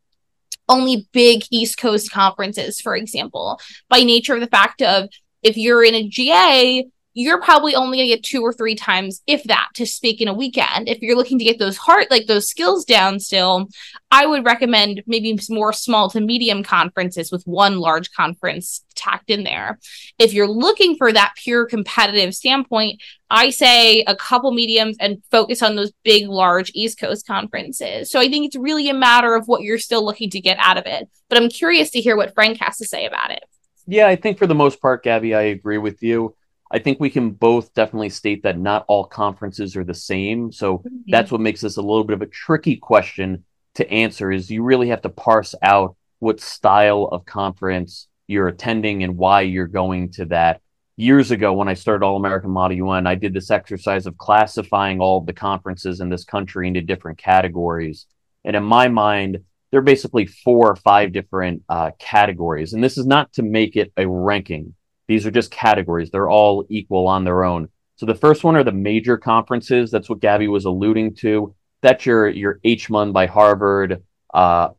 only 0.69 1.07
big 1.11 1.43
East 1.51 1.77
Coast 1.77 2.11
conferences, 2.11 2.81
for 2.81 2.95
example, 2.95 3.59
by 3.89 4.01
nature 4.01 4.33
of 4.33 4.41
the 4.41 4.47
fact 4.47 4.81
of 4.81 5.09
if 5.43 5.57
you're 5.57 5.83
in 5.83 5.95
a 5.95 6.07
GA, 6.07 6.87
you're 7.17 7.41
probably 7.41 7.73
only 7.73 7.97
going 7.97 8.07
to 8.07 8.15
get 8.15 8.23
two 8.23 8.43
or 8.43 8.53
three 8.53 8.75
times, 8.75 9.23
if 9.25 9.41
that, 9.45 9.69
to 9.73 9.87
speak 9.87 10.21
in 10.21 10.27
a 10.27 10.33
weekend. 10.35 10.87
If 10.87 11.01
you're 11.01 11.15
looking 11.15 11.39
to 11.39 11.43
get 11.43 11.57
those 11.57 11.75
heart, 11.75 12.11
like 12.11 12.27
those 12.27 12.47
skills 12.47 12.85
down 12.85 13.19
still, 13.19 13.69
I 14.11 14.27
would 14.27 14.45
recommend 14.45 15.01
maybe 15.07 15.35
more 15.49 15.73
small 15.73 16.11
to 16.11 16.21
medium 16.21 16.61
conferences 16.61 17.31
with 17.31 17.41
one 17.47 17.79
large 17.79 18.11
conference 18.11 18.85
tacked 18.93 19.31
in 19.31 19.43
there. 19.43 19.79
If 20.19 20.31
you're 20.31 20.47
looking 20.47 20.95
for 20.95 21.11
that 21.11 21.33
pure 21.35 21.65
competitive 21.65 22.35
standpoint, 22.35 23.01
I 23.31 23.49
say 23.49 24.03
a 24.03 24.15
couple 24.15 24.51
mediums 24.51 24.97
and 24.99 25.23
focus 25.31 25.63
on 25.63 25.75
those 25.75 25.91
big, 26.03 26.27
large 26.27 26.71
East 26.75 26.99
Coast 26.99 27.25
conferences. 27.25 28.11
So 28.11 28.19
I 28.19 28.29
think 28.29 28.45
it's 28.45 28.55
really 28.55 28.89
a 28.89 28.93
matter 28.93 29.33
of 29.33 29.47
what 29.47 29.63
you're 29.63 29.79
still 29.79 30.05
looking 30.05 30.29
to 30.29 30.39
get 30.39 30.59
out 30.59 30.77
of 30.77 30.85
it. 30.85 31.09
But 31.29 31.41
I'm 31.41 31.49
curious 31.49 31.89
to 31.91 31.99
hear 31.99 32.15
what 32.15 32.35
Frank 32.35 32.59
has 32.61 32.77
to 32.77 32.85
say 32.85 33.07
about 33.07 33.31
it. 33.31 33.43
Yeah, 33.87 34.07
I 34.07 34.17
think 34.17 34.37
for 34.37 34.45
the 34.45 34.53
most 34.53 34.79
part, 34.79 35.01
Gabby, 35.01 35.33
I 35.33 35.43
agree 35.43 35.79
with 35.79 36.03
you. 36.03 36.35
I 36.71 36.79
think 36.79 36.99
we 36.99 37.09
can 37.09 37.31
both 37.31 37.73
definitely 37.73 38.09
state 38.09 38.43
that 38.43 38.59
not 38.59 38.85
all 38.87 39.05
conferences 39.05 39.75
are 39.75 39.83
the 39.83 39.93
same. 39.93 40.51
So 40.51 40.79
mm-hmm. 40.79 40.97
that's 41.07 41.31
what 41.31 41.41
makes 41.41 41.61
this 41.61 41.77
a 41.77 41.81
little 41.81 42.03
bit 42.03 42.15
of 42.15 42.21
a 42.21 42.27
tricky 42.27 42.75
question 42.75 43.45
to 43.75 43.89
answer 43.89 44.31
is 44.31 44.49
you 44.49 44.63
really 44.63 44.89
have 44.89 45.01
to 45.03 45.09
parse 45.09 45.55
out 45.61 45.95
what 46.19 46.39
style 46.39 47.03
of 47.11 47.25
conference 47.25 48.07
you're 48.27 48.47
attending 48.47 49.03
and 49.03 49.17
why 49.17 49.41
you're 49.41 49.67
going 49.67 50.11
to 50.13 50.25
that. 50.25 50.61
Years 50.99 51.29
ago, 51.29 51.53
when 51.53 51.67
I 51.67 51.75
started 51.75 52.03
All 52.03 52.17
American 52.17 52.49
Model 52.49 52.77
UN, 52.77 53.05
I 53.05 53.13
did 53.13 53.33
this 53.33 53.51
exercise 53.51 54.07
of 54.07 54.17
classifying 54.17 54.99
all 54.99 55.19
of 55.19 55.27
the 55.27 55.33
conferences 55.33 56.01
in 56.01 56.09
this 56.09 56.23
country 56.23 56.67
into 56.67 56.81
different 56.81 57.19
categories. 57.19 58.07
And 58.43 58.55
in 58.55 58.63
my 58.63 58.87
mind, 58.87 59.37
there 59.69 59.79
are 59.79 59.83
basically 59.83 60.25
four 60.25 60.71
or 60.71 60.75
five 60.75 61.11
different 61.11 61.61
uh, 61.69 61.91
categories. 61.99 62.73
And 62.73 62.83
this 62.83 62.97
is 62.97 63.05
not 63.05 63.31
to 63.33 63.43
make 63.43 63.75
it 63.75 63.91
a 63.95 64.07
ranking. 64.07 64.73
These 65.07 65.25
are 65.25 65.31
just 65.31 65.51
categories. 65.51 66.11
They're 66.11 66.29
all 66.29 66.65
equal 66.69 67.07
on 67.07 67.23
their 67.23 67.43
own. 67.43 67.69
So 67.95 68.05
the 68.05 68.15
first 68.15 68.43
one 68.43 68.55
are 68.55 68.63
the 68.63 68.71
major 68.71 69.17
conferences. 69.17 69.89
That's 69.89 70.09
what 70.09 70.19
Gabby 70.19 70.47
was 70.47 70.65
alluding 70.65 71.15
to. 71.15 71.55
That's 71.81 72.05
your 72.05 72.27
your 72.29 72.59
HMUN 72.65 73.13
by 73.13 73.27
Harvard, 73.27 74.03
uh, 74.33 74.69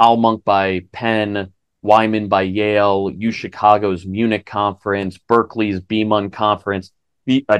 ILMUNC 0.00 0.44
by 0.44 0.82
Penn, 0.92 1.52
YMUN 1.84 2.28
by 2.28 2.42
Yale, 2.42 3.10
U 3.16 3.30
Chicago's 3.30 4.04
MUNUC 4.04 4.44
conference, 4.44 5.18
Berkeley's 5.18 5.80
BMUN 5.80 6.32
conference, 6.32 6.92
the 7.26 7.44
uh, 7.48 7.58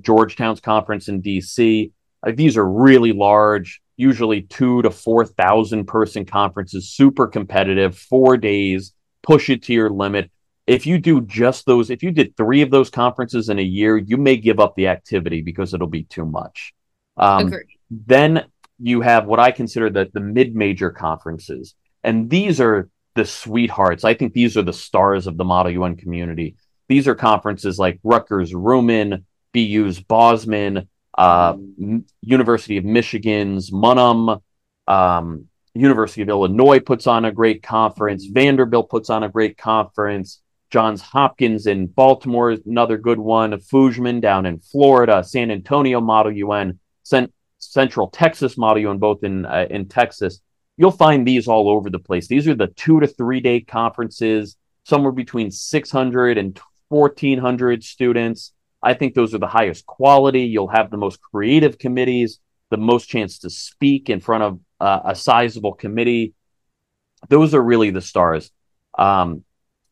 Georgetown's 0.00 0.60
conference 0.60 1.08
in 1.08 1.22
DC. 1.22 1.92
Uh, 2.26 2.32
these 2.34 2.56
are 2.56 2.68
really 2.68 3.12
large 3.12 3.80
usually 3.96 4.42
two 4.42 4.82
to 4.82 4.90
4,000 4.90 5.86
person 5.86 6.24
conferences, 6.24 6.90
super 6.90 7.26
competitive, 7.26 7.96
four 7.96 8.36
days, 8.36 8.92
push 9.22 9.50
it 9.50 9.62
to 9.64 9.72
your 9.72 9.90
limit. 9.90 10.30
If 10.66 10.86
you 10.86 10.98
do 10.98 11.20
just 11.20 11.64
those, 11.66 11.90
if 11.90 12.02
you 12.02 12.10
did 12.10 12.36
three 12.36 12.62
of 12.62 12.70
those 12.70 12.90
conferences 12.90 13.48
in 13.48 13.58
a 13.58 13.62
year, 13.62 13.96
you 13.96 14.16
may 14.16 14.36
give 14.36 14.58
up 14.58 14.74
the 14.74 14.88
activity 14.88 15.42
because 15.42 15.74
it'll 15.74 15.86
be 15.86 16.04
too 16.04 16.26
much. 16.26 16.74
Um, 17.16 17.52
then 17.90 18.46
you 18.78 19.00
have 19.00 19.26
what 19.26 19.38
I 19.38 19.52
consider 19.52 19.90
the, 19.90 20.10
the 20.12 20.20
mid 20.20 20.54
major 20.54 20.90
conferences. 20.90 21.74
And 22.02 22.28
these 22.28 22.60
are 22.60 22.88
the 23.14 23.24
sweethearts. 23.24 24.04
I 24.04 24.14
think 24.14 24.32
these 24.32 24.56
are 24.56 24.62
the 24.62 24.72
stars 24.72 25.26
of 25.26 25.36
the 25.36 25.44
Model 25.44 25.72
UN 25.72 25.96
community. 25.96 26.56
These 26.88 27.08
are 27.08 27.14
conferences 27.14 27.78
like 27.78 27.98
Rutgers 28.04 28.52
RUMUN, 28.52 29.24
BU's 29.52 30.00
BosMUN, 30.00 30.86
uh, 31.16 31.56
University 32.20 32.76
of 32.76 32.84
Michigan's 32.84 33.72
MUNUM, 33.72 34.40
um, 34.86 35.46
University 35.74 36.22
of 36.22 36.28
Illinois 36.28 36.80
puts 36.80 37.06
on 37.06 37.24
a 37.24 37.32
great 37.32 37.62
conference. 37.62 38.26
Vanderbilt 38.26 38.88
puts 38.88 39.10
on 39.10 39.22
a 39.22 39.28
great 39.28 39.56
conference. 39.56 40.40
Johns 40.76 41.00
Hopkins 41.00 41.66
in 41.66 41.86
Baltimore, 41.86 42.50
is 42.50 42.60
another 42.66 42.98
good 42.98 43.18
one. 43.18 43.52
Fujman 43.52 44.20
down 44.20 44.44
in 44.44 44.58
Florida, 44.58 45.24
San 45.24 45.50
Antonio 45.50 46.02
Model 46.02 46.32
UN, 46.32 46.78
Cent- 47.02 47.32
Central 47.56 48.08
Texas 48.08 48.58
Model 48.58 48.82
UN, 48.82 48.98
both 48.98 49.24
in 49.24 49.46
uh, 49.46 49.64
in 49.70 49.88
Texas. 49.88 50.42
You'll 50.76 50.90
find 50.90 51.26
these 51.26 51.48
all 51.48 51.70
over 51.70 51.88
the 51.88 51.98
place. 51.98 52.28
These 52.28 52.46
are 52.46 52.54
the 52.54 52.66
two 52.66 53.00
to 53.00 53.06
three 53.06 53.40
day 53.40 53.62
conferences, 53.62 54.58
somewhere 54.84 55.12
between 55.12 55.50
600 55.50 56.36
and 56.36 56.60
1400 56.88 57.82
students. 57.82 58.52
I 58.82 58.92
think 58.92 59.14
those 59.14 59.34
are 59.34 59.38
the 59.38 59.46
highest 59.46 59.86
quality. 59.86 60.42
You'll 60.42 60.68
have 60.68 60.90
the 60.90 60.98
most 60.98 61.22
creative 61.22 61.78
committees, 61.78 62.38
the 62.68 62.76
most 62.76 63.08
chance 63.08 63.38
to 63.38 63.48
speak 63.48 64.10
in 64.10 64.20
front 64.20 64.42
of 64.42 64.60
uh, 64.78 65.00
a 65.06 65.14
sizable 65.14 65.72
committee. 65.72 66.34
Those 67.30 67.54
are 67.54 67.62
really 67.62 67.88
the 67.88 68.02
stars. 68.02 68.50
Um, 68.98 69.45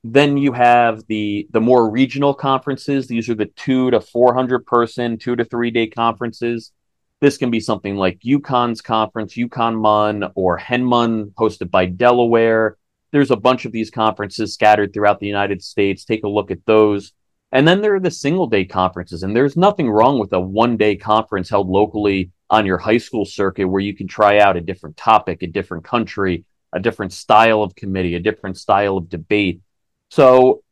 then 0.05 0.37
you 0.37 0.53
have 0.53 1.07
the 1.07 1.49
the 1.51 1.61
more 1.61 1.91
regional 1.91 2.35
conferences. 2.35 3.07
These 3.07 3.31
are 3.31 3.35
the 3.35 3.47
two 3.47 3.91
to 3.91 4.01
four 4.01 4.35
hundred 4.35 4.67
person, 4.67 5.17
two 5.17 5.35
to 5.35 5.45
three 5.45 5.71
day 5.71 5.87
conferences. 5.87 6.73
This 7.21 7.39
can 7.39 7.51
be 7.51 7.61
something 7.61 7.97
like 7.97 8.21
UConn's 8.21 8.83
conference, 8.83 9.35
UConn 9.35 9.81
Mun, 9.81 10.31
or 10.35 10.59
HENMUN, 10.59 11.33
hosted 11.39 11.71
by 11.71 11.87
Delaware. 11.87 12.77
There's 13.13 13.31
a 13.31 13.37
bunch 13.37 13.65
of 13.65 13.73
these 13.73 13.91
conferences 13.91 14.53
scattered 14.53 14.93
throughout 14.93 15.21
the 15.21 15.27
United 15.27 15.63
States. 15.63 16.05
Take 16.05 16.25
a 16.25 16.29
look 16.29 16.51
at 16.51 16.67
those. 16.67 17.13
And 17.51 17.67
then 17.67 17.81
there 17.81 17.95
are 17.95 18.01
the 18.01 18.11
single 18.11 18.49
day 18.49 18.65
conferences, 18.65 19.23
and 19.23 19.35
there's 19.35 19.57
nothing 19.57 19.89
wrong 19.89 20.19
with 20.19 20.33
a 20.35 20.41
one 20.41 20.77
day 20.77 20.97
conference 20.97 21.49
held 21.49 21.69
locally 21.69 22.31
on 22.51 22.67
your 22.67 22.79
high 22.79 22.99
school 22.99 23.25
circuit 23.25 23.69
where 23.69 23.81
you 23.81 23.97
can 23.97 24.09
try 24.09 24.39
out 24.39 24.57
a 24.57 24.61
different 24.61 24.99
topic, 24.99 25.43
a 25.43 25.47
different 25.47 25.85
country, 25.85 26.45
a 26.75 26.81
different 26.81 27.13
style 27.13 27.63
of 27.63 27.75
committee, 27.75 28.17
a 28.17 28.21
different 28.21 28.59
style 28.59 28.99
of 28.99 29.09
debate. 29.09 29.63
So, 30.11 30.63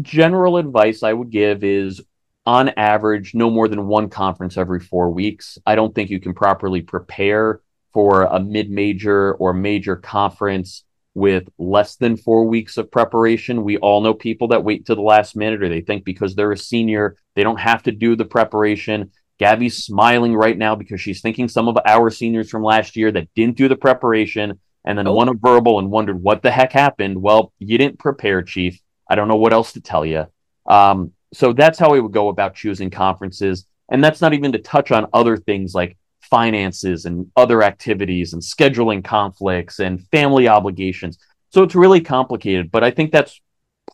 general 0.00 0.56
advice 0.56 1.02
I 1.02 1.12
would 1.12 1.30
give 1.30 1.64
is 1.64 2.00
on 2.46 2.70
average, 2.70 3.34
no 3.34 3.50
more 3.50 3.68
than 3.68 3.88
one 3.88 4.08
conference 4.08 4.56
every 4.56 4.80
four 4.80 5.10
weeks. 5.10 5.58
I 5.66 5.74
don't 5.74 5.94
think 5.94 6.08
you 6.08 6.20
can 6.20 6.32
properly 6.32 6.80
prepare 6.80 7.60
for 7.92 8.22
a 8.22 8.40
mid 8.40 8.70
major 8.70 9.34
or 9.34 9.52
major 9.52 9.96
conference 9.96 10.84
with 11.14 11.48
less 11.58 11.96
than 11.96 12.16
four 12.16 12.46
weeks 12.46 12.78
of 12.78 12.90
preparation. 12.90 13.64
We 13.64 13.76
all 13.78 14.00
know 14.00 14.14
people 14.14 14.48
that 14.48 14.64
wait 14.64 14.86
to 14.86 14.94
the 14.94 15.02
last 15.02 15.36
minute 15.36 15.62
or 15.62 15.68
they 15.68 15.80
think 15.80 16.04
because 16.04 16.34
they're 16.34 16.52
a 16.52 16.56
senior, 16.56 17.16
they 17.34 17.42
don't 17.42 17.60
have 17.60 17.82
to 17.82 17.92
do 17.92 18.14
the 18.16 18.24
preparation. 18.24 19.10
Gabby's 19.38 19.84
smiling 19.84 20.34
right 20.34 20.56
now 20.56 20.74
because 20.74 21.00
she's 21.00 21.20
thinking 21.20 21.48
some 21.48 21.68
of 21.68 21.76
our 21.84 22.08
seniors 22.10 22.48
from 22.48 22.62
last 22.62 22.96
year 22.96 23.10
that 23.12 23.28
didn't 23.34 23.56
do 23.56 23.68
the 23.68 23.76
preparation 23.76 24.60
and 24.88 24.96
then 24.96 25.06
oh. 25.06 25.12
won 25.12 25.28
a 25.28 25.34
verbal 25.34 25.78
and 25.78 25.90
wondered 25.90 26.20
what 26.20 26.42
the 26.42 26.50
heck 26.50 26.72
happened. 26.72 27.20
Well, 27.20 27.52
you 27.58 27.76
didn't 27.76 27.98
prepare, 27.98 28.42
Chief. 28.42 28.80
I 29.08 29.16
don't 29.16 29.28
know 29.28 29.36
what 29.36 29.52
else 29.52 29.74
to 29.74 29.82
tell 29.82 30.04
you. 30.04 30.26
Um, 30.66 31.12
so 31.34 31.52
that's 31.52 31.78
how 31.78 31.92
we 31.92 32.00
would 32.00 32.12
go 32.12 32.28
about 32.30 32.54
choosing 32.54 32.88
conferences. 32.88 33.66
And 33.90 34.02
that's 34.02 34.22
not 34.22 34.32
even 34.32 34.50
to 34.52 34.58
touch 34.58 34.90
on 34.90 35.06
other 35.12 35.36
things 35.36 35.74
like 35.74 35.98
finances 36.22 37.04
and 37.04 37.30
other 37.36 37.62
activities 37.62 38.32
and 38.32 38.40
scheduling 38.40 39.04
conflicts 39.04 39.78
and 39.78 40.02
family 40.08 40.48
obligations. 40.48 41.18
So 41.50 41.62
it's 41.62 41.74
really 41.74 42.00
complicated, 42.00 42.70
but 42.70 42.82
I 42.82 42.90
think 42.90 43.12
that's 43.12 43.40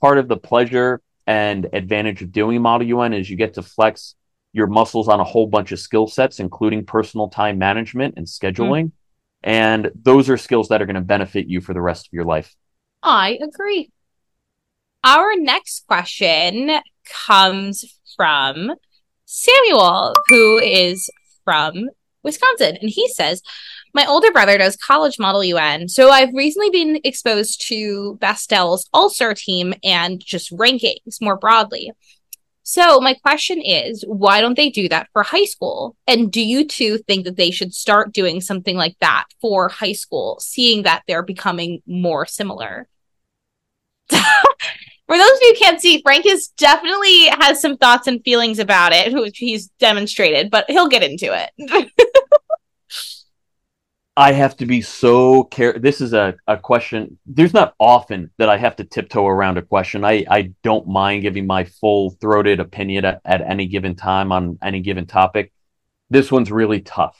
part 0.00 0.18
of 0.18 0.28
the 0.28 0.36
pleasure 0.36 1.00
and 1.26 1.68
advantage 1.72 2.22
of 2.22 2.30
doing 2.30 2.62
Model 2.62 2.86
UN 2.86 3.14
is 3.14 3.28
you 3.28 3.36
get 3.36 3.54
to 3.54 3.62
flex 3.62 4.14
your 4.52 4.68
muscles 4.68 5.08
on 5.08 5.18
a 5.18 5.24
whole 5.24 5.48
bunch 5.48 5.72
of 5.72 5.80
skill 5.80 6.06
sets, 6.06 6.38
including 6.38 6.86
personal 6.86 7.28
time 7.28 7.58
management 7.58 8.14
and 8.16 8.26
scheduling. 8.26 8.84
Mm-hmm. 8.84 9.03
And 9.44 9.90
those 9.94 10.30
are 10.30 10.38
skills 10.38 10.68
that 10.68 10.80
are 10.80 10.86
going 10.86 10.94
to 10.94 11.02
benefit 11.02 11.46
you 11.46 11.60
for 11.60 11.74
the 11.74 11.80
rest 11.82 12.06
of 12.06 12.12
your 12.12 12.24
life. 12.24 12.52
I 13.02 13.38
agree. 13.42 13.90
Our 15.04 15.36
next 15.36 15.86
question 15.86 16.70
comes 17.26 17.84
from 18.16 18.72
Samuel, 19.26 20.14
who 20.28 20.58
is 20.58 21.10
from 21.44 21.90
Wisconsin. 22.22 22.78
And 22.80 22.88
he 22.88 23.06
says, 23.08 23.42
My 23.92 24.06
older 24.06 24.32
brother 24.32 24.56
does 24.56 24.76
college 24.76 25.18
model 25.18 25.44
UN. 25.44 25.88
So 25.90 26.08
I've 26.08 26.32
recently 26.32 26.70
been 26.70 27.00
exposed 27.04 27.68
to 27.68 28.18
Bastel's 28.22 28.88
All 28.94 29.10
Star 29.10 29.34
team 29.34 29.74
and 29.84 30.24
just 30.24 30.50
rankings 30.56 31.20
more 31.20 31.36
broadly. 31.36 31.92
So 32.66 32.98
my 32.98 33.12
question 33.12 33.60
is, 33.60 34.04
why 34.08 34.40
don't 34.40 34.56
they 34.56 34.70
do 34.70 34.88
that 34.88 35.08
for 35.12 35.22
high 35.22 35.44
school? 35.44 35.96
And 36.06 36.32
do 36.32 36.40
you 36.40 36.66
two 36.66 36.96
think 36.96 37.26
that 37.26 37.36
they 37.36 37.50
should 37.50 37.74
start 37.74 38.14
doing 38.14 38.40
something 38.40 38.74
like 38.74 38.96
that 39.00 39.26
for 39.38 39.68
high 39.68 39.92
school, 39.92 40.38
seeing 40.40 40.82
that 40.84 41.02
they're 41.06 41.22
becoming 41.22 41.82
more 41.86 42.24
similar? 42.24 42.88
for 44.08 44.18
those 44.18 45.30
of 45.30 45.42
you 45.42 45.52
who 45.52 45.58
can't 45.58 45.80
see, 45.80 46.00
Frank 46.00 46.24
is 46.24 46.48
definitely 46.56 47.26
has 47.38 47.60
some 47.60 47.76
thoughts 47.76 48.06
and 48.06 48.24
feelings 48.24 48.58
about 48.58 48.94
it, 48.94 49.12
which 49.12 49.36
he's 49.36 49.68
demonstrated, 49.78 50.50
but 50.50 50.64
he'll 50.70 50.88
get 50.88 51.02
into 51.02 51.26
it. 51.26 51.90
I 54.16 54.32
have 54.32 54.56
to 54.58 54.66
be 54.66 54.80
so 54.80 55.42
care. 55.44 55.76
This 55.76 56.00
is 56.00 56.12
a, 56.12 56.36
a 56.46 56.56
question. 56.56 57.18
There's 57.26 57.52
not 57.52 57.74
often 57.80 58.30
that 58.38 58.48
I 58.48 58.56
have 58.56 58.76
to 58.76 58.84
tiptoe 58.84 59.26
around 59.26 59.58
a 59.58 59.62
question. 59.62 60.04
I, 60.04 60.24
I 60.30 60.52
don't 60.62 60.86
mind 60.86 61.22
giving 61.22 61.46
my 61.46 61.64
full 61.64 62.10
throated 62.10 62.60
opinion 62.60 63.04
at, 63.04 63.20
at 63.24 63.40
any 63.40 63.66
given 63.66 63.96
time 63.96 64.30
on 64.30 64.58
any 64.62 64.80
given 64.80 65.06
topic. 65.06 65.52
This 66.10 66.30
one's 66.30 66.52
really 66.52 66.80
tough. 66.80 67.18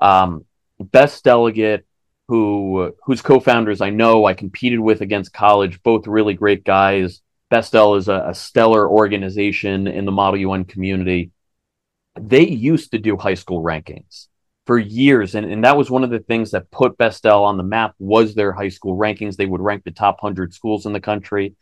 Um, 0.00 0.44
best 0.78 1.24
delegate 1.24 1.86
who 2.28 2.92
whose 3.04 3.22
co-founders 3.22 3.80
I 3.80 3.90
know 3.90 4.26
I 4.26 4.34
competed 4.34 4.80
with 4.80 5.00
against 5.00 5.32
college, 5.32 5.82
both 5.82 6.06
really 6.06 6.34
great 6.34 6.64
guys. 6.64 7.22
Bestel 7.50 7.96
is 7.96 8.08
a, 8.08 8.26
a 8.28 8.34
stellar 8.34 8.86
organization 8.86 9.86
in 9.86 10.04
the 10.04 10.12
Model 10.12 10.40
UN 10.40 10.64
community. 10.64 11.30
They 12.20 12.46
used 12.46 12.90
to 12.90 12.98
do 12.98 13.16
high 13.16 13.34
school 13.34 13.62
rankings 13.62 14.26
for 14.66 14.78
years. 14.78 15.34
And, 15.34 15.50
and 15.50 15.64
that 15.64 15.76
was 15.76 15.90
one 15.90 16.04
of 16.04 16.10
the 16.10 16.18
things 16.18 16.50
that 16.50 16.70
put 16.70 16.98
Bestel 16.98 17.42
on 17.42 17.56
the 17.56 17.62
map 17.62 17.94
was 17.98 18.34
their 18.34 18.52
high 18.52 18.68
school 18.68 18.98
rankings. 18.98 19.36
They 19.36 19.46
would 19.46 19.60
rank 19.60 19.84
the 19.84 19.92
top 19.92 20.22
100 20.22 20.52
schools 20.52 20.86
in 20.86 20.92
the 20.92 21.00
country. 21.00 21.54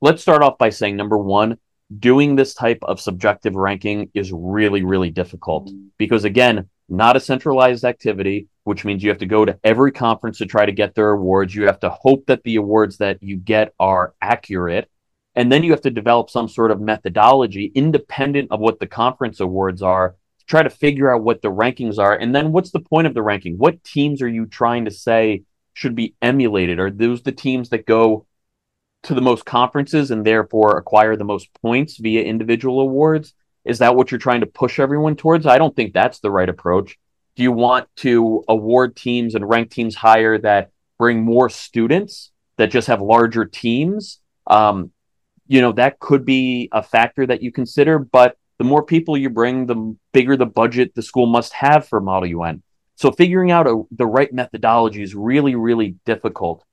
Let's 0.00 0.22
start 0.22 0.42
off 0.42 0.58
by 0.58 0.70
saying 0.70 0.96
number 0.96 1.18
one, 1.18 1.58
doing 1.98 2.36
this 2.36 2.54
type 2.54 2.78
of 2.82 3.00
subjective 3.00 3.54
ranking 3.54 4.10
is 4.14 4.32
really, 4.32 4.82
really 4.82 5.10
difficult 5.10 5.70
because, 5.98 6.24
again, 6.24 6.68
not 6.88 7.16
a 7.16 7.20
centralized 7.20 7.84
activity, 7.84 8.48
which 8.64 8.84
means 8.84 9.02
you 9.02 9.10
have 9.10 9.18
to 9.18 9.26
go 9.26 9.44
to 9.44 9.58
every 9.64 9.92
conference 9.92 10.38
to 10.38 10.46
try 10.46 10.64
to 10.64 10.72
get 10.72 10.94
their 10.94 11.10
awards. 11.10 11.54
You 11.54 11.66
have 11.66 11.80
to 11.80 11.90
hope 11.90 12.26
that 12.26 12.42
the 12.44 12.56
awards 12.56 12.98
that 12.98 13.22
you 13.22 13.36
get 13.36 13.74
are 13.80 14.14
accurate. 14.20 14.88
And 15.34 15.50
then 15.50 15.64
you 15.64 15.70
have 15.70 15.80
to 15.82 15.90
develop 15.90 16.30
some 16.30 16.48
sort 16.48 16.70
of 16.70 16.80
methodology 16.80 17.72
independent 17.74 18.52
of 18.52 18.60
what 18.60 18.78
the 18.78 18.86
conference 18.86 19.40
awards 19.40 19.82
are 19.82 20.16
try 20.46 20.62
to 20.62 20.70
figure 20.70 21.12
out 21.12 21.22
what 21.22 21.42
the 21.42 21.50
rankings 21.50 21.98
are. 21.98 22.14
And 22.14 22.34
then 22.34 22.52
what's 22.52 22.70
the 22.70 22.80
point 22.80 23.06
of 23.06 23.14
the 23.14 23.22
ranking? 23.22 23.58
What 23.58 23.82
teams 23.84 24.22
are 24.22 24.28
you 24.28 24.46
trying 24.46 24.84
to 24.84 24.90
say 24.90 25.42
should 25.74 25.94
be 25.94 26.14
emulated? 26.20 26.78
Are 26.78 26.90
those 26.90 27.22
the 27.22 27.32
teams 27.32 27.70
that 27.70 27.86
go 27.86 28.26
to 29.04 29.14
the 29.14 29.20
most 29.20 29.44
conferences 29.44 30.10
and 30.10 30.24
therefore 30.24 30.78
acquire 30.78 31.16
the 31.16 31.24
most 31.24 31.48
points 31.60 31.96
via 31.96 32.22
individual 32.22 32.80
awards? 32.80 33.34
Is 33.64 33.78
that 33.78 33.94
what 33.94 34.10
you're 34.10 34.18
trying 34.18 34.40
to 34.40 34.46
push 34.46 34.78
everyone 34.78 35.16
towards? 35.16 35.46
I 35.46 35.58
don't 35.58 35.74
think 35.74 35.92
that's 35.92 36.20
the 36.20 36.30
right 36.30 36.48
approach. 36.48 36.98
Do 37.36 37.42
you 37.42 37.52
want 37.52 37.88
to 37.96 38.44
award 38.48 38.96
teams 38.96 39.34
and 39.34 39.48
rank 39.48 39.70
teams 39.70 39.94
higher 39.94 40.38
that 40.38 40.70
bring 40.98 41.22
more 41.22 41.48
students 41.48 42.30
that 42.56 42.70
just 42.70 42.88
have 42.88 43.00
larger 43.00 43.44
teams? 43.44 44.20
Um, 44.46 44.90
you 45.46 45.60
know, 45.60 45.72
that 45.72 45.98
could 45.98 46.24
be 46.24 46.68
a 46.72 46.82
factor 46.82 47.26
that 47.26 47.42
you 47.42 47.52
consider, 47.52 47.98
but 47.98 48.36
the 48.62 48.68
more 48.68 48.84
people 48.84 49.16
you 49.16 49.28
bring, 49.28 49.66
the 49.66 49.96
bigger 50.12 50.36
the 50.36 50.46
budget 50.46 50.94
the 50.94 51.02
school 51.02 51.26
must 51.26 51.52
have 51.52 51.88
for 51.88 52.00
Model 52.00 52.28
UN. 52.28 52.62
So 52.94 53.10
figuring 53.10 53.50
out 53.50 53.66
a, 53.66 53.82
the 53.90 54.06
right 54.06 54.32
methodology 54.32 55.02
is 55.02 55.16
really, 55.16 55.56
really 55.56 55.96
difficult. 56.06 56.64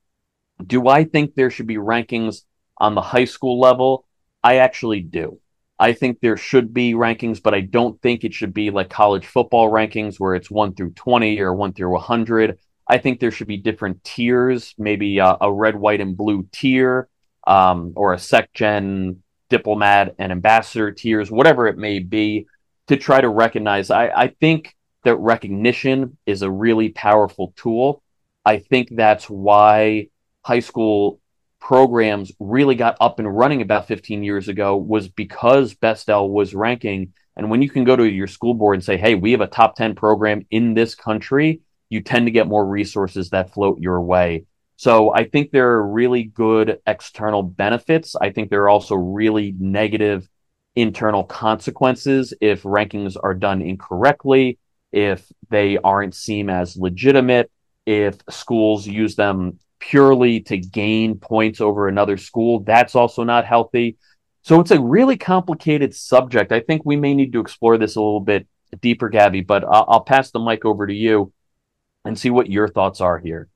Do 0.63 0.87
I 0.87 1.03
think 1.03 1.33
there 1.33 1.49
should 1.49 1.65
be 1.65 1.77
rankings 1.77 2.43
on 2.77 2.93
the 2.93 3.01
high 3.01 3.25
school 3.25 3.59
level? 3.59 4.05
I 4.43 4.57
actually 4.57 5.01
do. 5.01 5.39
I 5.79 5.93
think 5.93 6.19
there 6.19 6.37
should 6.37 6.75
be 6.75 6.93
rankings, 6.93 7.41
but 7.41 7.55
I 7.55 7.61
don't 7.61 7.99
think 8.03 8.23
it 8.23 8.35
should 8.35 8.53
be 8.53 8.69
like 8.69 8.91
college 8.91 9.25
football 9.25 9.71
rankings 9.71 10.19
where 10.19 10.35
it's 10.35 10.51
1 10.51 10.75
through 10.75 10.91
20 10.91 11.39
or 11.39 11.55
1 11.55 11.73
through 11.73 11.93
100. 11.93 12.59
I 12.87 12.99
think 12.99 13.19
there 13.19 13.31
should 13.31 13.47
be 13.47 13.57
different 13.57 14.03
tiers, 14.03 14.75
maybe 14.77 15.17
a, 15.17 15.37
a 15.41 15.51
red, 15.51 15.75
white, 15.75 16.01
and 16.01 16.15
blue 16.15 16.47
tier, 16.51 17.09
um, 17.47 17.93
or 17.95 18.13
a 18.13 18.17
SecGen 18.17 19.21
diplomat 19.49 20.15
and 20.19 20.31
ambassador 20.31 20.91
tiers, 20.91 21.31
whatever 21.31 21.67
it 21.67 21.77
may 21.77 21.99
be, 21.99 22.47
to 22.87 22.97
try 22.97 23.21
to 23.21 23.29
recognize. 23.29 23.91
I, 23.91 24.07
I 24.07 24.27
think 24.39 24.75
that 25.03 25.15
recognition 25.17 26.17
is 26.25 26.41
a 26.41 26.51
really 26.51 26.89
powerful 26.89 27.53
tool. 27.55 28.03
I 28.45 28.59
think 28.59 28.89
that's 28.91 29.29
why 29.29 30.09
high 30.43 30.59
school 30.59 31.19
programs 31.59 32.31
really 32.39 32.75
got 32.75 32.97
up 32.99 33.19
and 33.19 33.37
running 33.37 33.61
about 33.61 33.87
15 33.87 34.23
years 34.23 34.47
ago 34.47 34.77
was 34.77 35.07
because 35.07 35.73
Bestel 35.75 36.29
was 36.29 36.55
ranking. 36.55 37.13
And 37.35 37.49
when 37.49 37.61
you 37.61 37.69
can 37.69 37.83
go 37.83 37.95
to 37.95 38.03
your 38.03 38.27
school 38.27 38.53
board 38.53 38.75
and 38.75 38.83
say, 38.83 38.97
hey, 38.97 39.15
we 39.15 39.31
have 39.31 39.41
a 39.41 39.47
top 39.47 39.75
10 39.75 39.95
program 39.95 40.45
in 40.49 40.73
this 40.73 40.95
country, 40.95 41.61
you 41.89 42.01
tend 42.01 42.27
to 42.27 42.31
get 42.31 42.47
more 42.47 42.65
resources 42.65 43.29
that 43.29 43.53
float 43.53 43.79
your 43.79 44.01
way. 44.01 44.45
So 44.79 45.13
I 45.13 45.25
think 45.25 45.51
there 45.51 45.71
are 45.71 45.85
really 45.85 46.23
good 46.23 46.79
external 46.87 47.43
benefits. 47.43 48.15
I 48.15 48.29
think 48.29 48.49
there 48.49 48.61
are 48.61 48.69
also 48.69 48.95
really 48.95 49.53
negative 49.59 50.29
internal 50.73 51.25
consequences 51.25 52.33
if 52.39 52.63
rankings 52.63 53.17
are 53.21 53.33
done 53.33 53.61
incorrectly, 53.61 54.57
if 54.93 55.29
they 55.49 55.77
aren't 55.79 56.15
seen 56.15 56.49
as 56.49 56.77
legitimate, 56.77 57.51
if 57.85 58.19
schools 58.29 58.87
use 58.87 59.17
them 59.17 59.59
purely 59.79 60.39
to 60.43 60.55
gain 60.55 61.19
points 61.19 61.59
over 61.59 61.89
another 61.89 62.15
school, 62.15 62.61
that's 62.61 62.95
also 62.95 63.25
not 63.25 63.43
healthy. 63.43 63.97
So 64.43 64.61
it's 64.61 64.71
a 64.71 64.79
really 64.79 65.17
complicated 65.17 65.93
subject. 65.93 66.53
I 66.53 66.61
think 66.61 66.83
we 66.85 66.95
may 66.95 67.13
need 67.13 67.33
to 67.33 67.41
explore 67.41 67.77
this 67.77 67.97
a 67.97 68.01
little 68.01 68.21
bit 68.21 68.47
deeper, 68.79 69.09
Gabby, 69.09 69.41
but 69.41 69.65
I'll, 69.65 70.05
pass 70.05 70.31
the 70.31 70.39
mic 70.39 70.63
over 70.63 70.87
to 70.87 70.93
you 70.93 71.33
and 72.05 72.17
see 72.17 72.29
what 72.29 72.49
your 72.49 72.69
thoughts 72.69 73.01
are 73.01 73.19
here. 73.19 73.49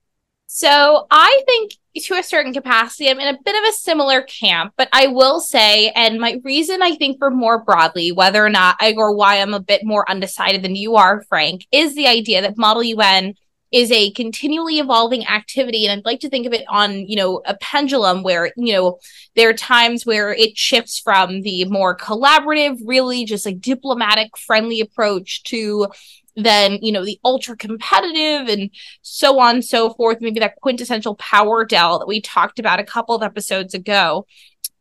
So 0.47 1.07
I 1.09 1.41
think 1.47 1.73
to 2.05 2.15
a 2.15 2.23
certain 2.23 2.53
capacity, 2.53 3.09
I'm 3.09 3.19
in 3.19 3.33
a 3.33 3.39
bit 3.43 3.55
of 3.55 3.69
a 3.69 3.73
similar 3.73 4.23
camp, 4.23 4.73
but 4.77 4.89
I 4.91 5.07
will 5.07 5.39
say, 5.39 5.89
and 5.91 6.19
my 6.19 6.39
reason 6.43 6.81
I 6.81 6.95
think 6.95 7.19
for 7.19 7.29
more 7.29 7.63
broadly, 7.63 8.11
whether 8.11 8.43
or 8.43 8.49
not 8.49 8.75
I 8.79 8.93
or 8.97 9.15
why 9.15 9.41
I'm 9.41 9.53
a 9.53 9.59
bit 9.59 9.83
more 9.83 10.09
undecided 10.09 10.63
than 10.63 10.75
you 10.75 10.95
are, 10.95 11.23
Frank, 11.29 11.67
is 11.71 11.95
the 11.95 12.07
idea 12.07 12.41
that 12.41 12.57
Model 12.57 12.83
UN 12.83 13.35
is 13.73 13.91
a 13.91 14.11
continually 14.11 14.77
evolving 14.77 15.25
activity. 15.25 15.85
And 15.85 15.99
I'd 15.99 16.05
like 16.05 16.19
to 16.19 16.29
think 16.29 16.45
of 16.45 16.53
it 16.53 16.63
on, 16.69 17.07
you 17.07 17.15
know, 17.15 17.41
a 17.45 17.55
pendulum 17.55 18.21
where, 18.21 18.53
you 18.55 18.71
know, 18.71 18.99
there 19.35 19.49
are 19.49 19.53
times 19.53 20.05
where 20.05 20.31
it 20.31 20.55
shifts 20.55 20.99
from 20.99 21.41
the 21.41 21.65
more 21.65 21.97
collaborative, 21.97 22.77
really 22.85 23.25
just 23.25 23.47
like 23.47 23.59
diplomatic, 23.59 24.37
friendly 24.37 24.79
approach 24.79 25.43
to 25.45 25.87
then 26.35 26.79
you 26.81 26.91
know 26.91 27.05
the 27.05 27.19
ultra 27.23 27.55
competitive 27.55 28.47
and 28.47 28.71
so 29.03 29.39
on 29.39 29.55
and 29.55 29.65
so 29.65 29.93
forth 29.93 30.17
maybe 30.19 30.39
that 30.39 30.55
quintessential 30.61 31.15
power 31.17 31.63
dell 31.63 31.99
that 31.99 32.07
we 32.07 32.19
talked 32.19 32.57
about 32.57 32.79
a 32.79 32.83
couple 32.83 33.13
of 33.13 33.21
episodes 33.21 33.75
ago 33.75 34.25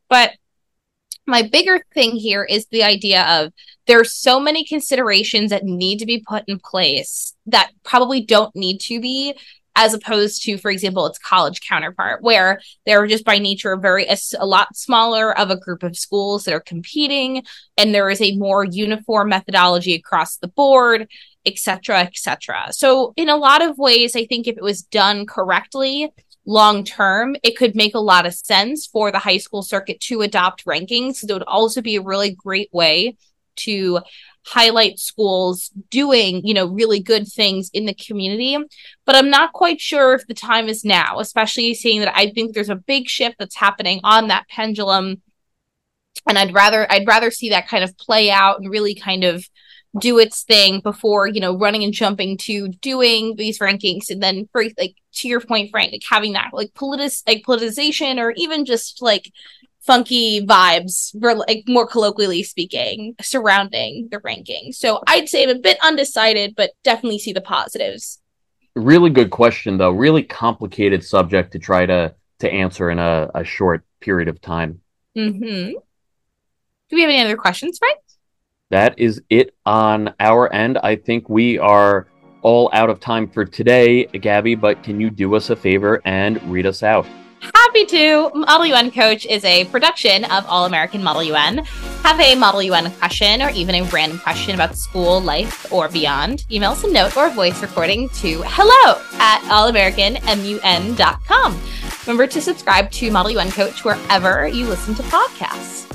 but 0.09 0.33
my 1.26 1.42
bigger 1.42 1.85
thing 1.94 2.12
here 2.12 2.44
is 2.44 2.66
the 2.66 2.82
idea 2.82 3.22
of 3.24 3.52
there's 3.87 4.14
so 4.14 4.40
many 4.40 4.64
considerations 4.64 5.50
that 5.50 5.64
need 5.64 5.98
to 5.98 6.06
be 6.06 6.24
put 6.26 6.44
in 6.46 6.58
place 6.58 7.35
that 7.46 7.72
probably 7.85 8.24
don't 8.24 8.54
need 8.54 8.78
to 8.78 9.00
be 9.00 9.35
as 9.74 9.94
opposed 9.94 10.42
to 10.42 10.58
for 10.58 10.70
example 10.70 11.06
its 11.06 11.18
college 11.18 11.61
counterpart 11.61 12.22
where 12.22 12.61
they're 12.85 13.06
just 13.06 13.24
by 13.24 13.38
nature 13.38 13.76
very 13.76 14.04
a, 14.06 14.16
a, 14.38 14.46
lot 14.46 14.76
smaller 14.76 15.37
of 15.38 15.50
a 15.50 15.58
group 15.58 15.82
of 15.82 15.96
schools 15.96 16.44
that 16.44 16.54
are 16.54 16.61
competing 16.61 17.42
and 17.76 17.94
there 17.94 18.11
is 18.11 18.20
a 18.20 18.37
more 18.37 18.64
uniform 18.64 19.30
methodology 19.30 19.94
across 19.94 20.37
the 20.37 20.48
board 20.48 21.08
etc 21.46 22.00
etc 22.00 22.66
so 22.70 23.12
in 23.16 23.28
a 23.28 23.37
lot 23.37 23.62
of 23.62 23.78
ways 23.78 24.14
i 24.14 24.26
think 24.26 24.46
if 24.46 24.56
it 24.56 24.62
was 24.62 24.82
done 24.82 25.26
correctly 25.26 26.11
long 26.44 26.83
term 26.83 27.37
it 27.42 27.57
could 27.57 27.76
make 27.76 27.94
a 27.94 28.00
lot 28.00 28.26
of 28.26 28.35
sense 28.35 28.87
for 28.87 29.12
the 29.12 29.18
high 29.18 29.37
school 29.37 29.62
circuit 29.62 30.00
to 30.00 30.22
adopt 30.22 30.64
rankings 30.64 31.16
so 31.16 31.26
it 31.28 31.33
would 31.33 31.42
also 31.44 31.81
be 31.81 31.96
a 31.96 32.02
really 32.02 32.35
great 32.35 32.68
way 32.72 33.16
to 33.55 34.00
highlight 34.44 34.98
schools 34.98 35.70
doing, 35.90 36.44
you 36.44 36.55
know, 36.55 36.66
really 36.66 37.00
good 37.00 37.28
things 37.28 37.70
in 37.72 37.87
the 37.87 37.94
community. 37.94 38.57
But 39.05 39.14
I'm 39.14 39.31
not 39.31 39.52
quite 39.52 39.81
sure 39.81 40.14
if 40.14 40.26
the 40.26 40.35
time 40.35 40.68
is 40.68 40.85
now, 40.85 41.20
especially 41.20 41.74
seeing 41.74 42.00
that 42.00 42.16
I 42.16 42.31
think 42.31 42.55
there's 42.55 42.68
a 42.68 42.76
big 42.76 43.09
shift 43.09 43.37
that's 43.38 43.57
happening 43.57 44.00
on 44.05 44.28
that 44.28 44.48
pendulum. 44.48 45.22
And 46.28 46.38
I'd 46.38 46.55
rather 46.55 46.90
I'd 46.90 47.07
rather 47.07 47.31
see 47.31 47.50
that 47.50 47.68
kind 47.68 47.85
of 47.85 47.96
play 47.98 48.31
out 48.31 48.61
and 48.61 48.70
really 48.70 48.94
kind 48.94 49.24
of 49.24 49.44
do 49.98 50.18
its 50.18 50.42
thing 50.44 50.81
before 50.81 51.26
you 51.26 51.40
know 51.40 51.57
running 51.57 51.85
and 51.85 51.92
jumping 51.92 52.38
to 52.38 52.68
doing 52.68 53.37
these 53.37 53.59
rankings 53.59 54.09
and 54.09 54.22
then 54.22 54.48
for 54.50 54.64
like 54.78 54.94
to 55.12 55.29
your 55.29 55.40
point 55.40 55.70
frank 55.70 55.92
like 55.92 56.03
having 56.09 56.33
that 56.33 56.51
like 56.53 56.72
politis 56.75 57.22
like 57.27 57.42
politicization 57.46 58.18
or 58.18 58.33
even 58.37 58.64
just 58.64 59.03
like 59.03 59.31
funky 59.83 60.44
vibes, 60.46 61.14
like 61.46 61.64
more 61.66 61.87
colloquially 61.87 62.42
speaking, 62.42 63.14
surrounding 63.20 64.09
the 64.11 64.20
ranking. 64.20 64.72
So 64.72 65.03
I'd 65.07 65.29
say 65.29 65.42
I'm 65.42 65.51
a 65.51 65.59
bit 65.59 65.79
undecided, 65.83 66.55
but 66.57 66.70
definitely 66.85 67.18
see 67.18 67.33
the 67.33 67.40
positives. 67.40 68.20
Really 68.75 69.11
good 69.11 69.31
question, 69.31 69.77
though. 69.77 69.90
Really 69.90 70.22
complicated 70.22 71.05
subject 71.05 71.53
to 71.53 71.59
try 71.59 71.85
to 71.87 72.14
to 72.38 72.51
answer 72.51 72.90
in 72.90 72.98
a, 72.98 73.31
a 73.35 73.44
short 73.44 73.85
period 74.01 74.29
of 74.29 74.40
time. 74.40 74.81
Mm-hmm. 75.16 75.72
Do 75.72 76.96
we 76.96 77.03
have 77.03 77.11
any 77.11 77.20
other 77.20 77.37
questions, 77.37 77.79
Frank? 77.79 77.98
That 78.70 78.98
is 78.98 79.20
it 79.29 79.55
on 79.66 80.14
our 80.18 80.53
end. 80.53 80.79
I 80.79 80.96
think 80.96 81.29
we 81.29 81.59
are 81.59 82.09
all 82.42 82.70
out 82.72 82.90
of 82.90 83.00
time 83.00 83.28
for 83.28 83.44
today, 83.44 84.05
Gabby, 84.07 84.55
but 84.55 84.83
can 84.83 85.00
you 85.00 85.11
do 85.11 85.35
us 85.35 85.50
a 85.50 85.57
favor 85.57 86.00
and 86.05 86.42
read 86.50 86.66
us 86.66 86.83
out? 86.83 87.07
Happy 87.55 87.85
to. 87.87 88.31
Model 88.35 88.66
UN 88.66 88.90
Coach 88.90 89.24
is 89.26 89.44
a 89.44 89.64
production 89.66 90.24
of 90.26 90.44
All 90.46 90.66
American 90.66 91.02
Model 91.02 91.24
UN. 91.24 91.59
Have 92.05 92.20
a 92.20 92.37
Model 92.37 92.62
UN 92.62 92.90
question 92.92 93.42
or 93.42 93.50
even 93.50 93.74
a 93.74 93.83
random 93.85 94.18
question 94.18 94.55
about 94.55 94.76
school, 94.76 95.20
life, 95.20 95.72
or 95.72 95.88
beyond? 95.88 96.44
Email 96.52 96.72
us 96.72 96.85
a 96.85 96.90
note 96.90 97.16
or 97.16 97.26
a 97.26 97.31
voice 97.31 97.61
recording 97.62 98.09
to 98.11 98.42
hello 98.44 99.00
at 99.14 99.40
allamericanmun.com. 99.42 101.61
Remember 102.07 102.26
to 102.26 102.40
subscribe 102.40 102.90
to 102.92 103.11
Model 103.11 103.33
UN 103.33 103.50
Coach 103.50 103.85
wherever 103.85 104.46
you 104.46 104.66
listen 104.66 104.94
to 104.94 105.02
podcasts. 105.05 105.91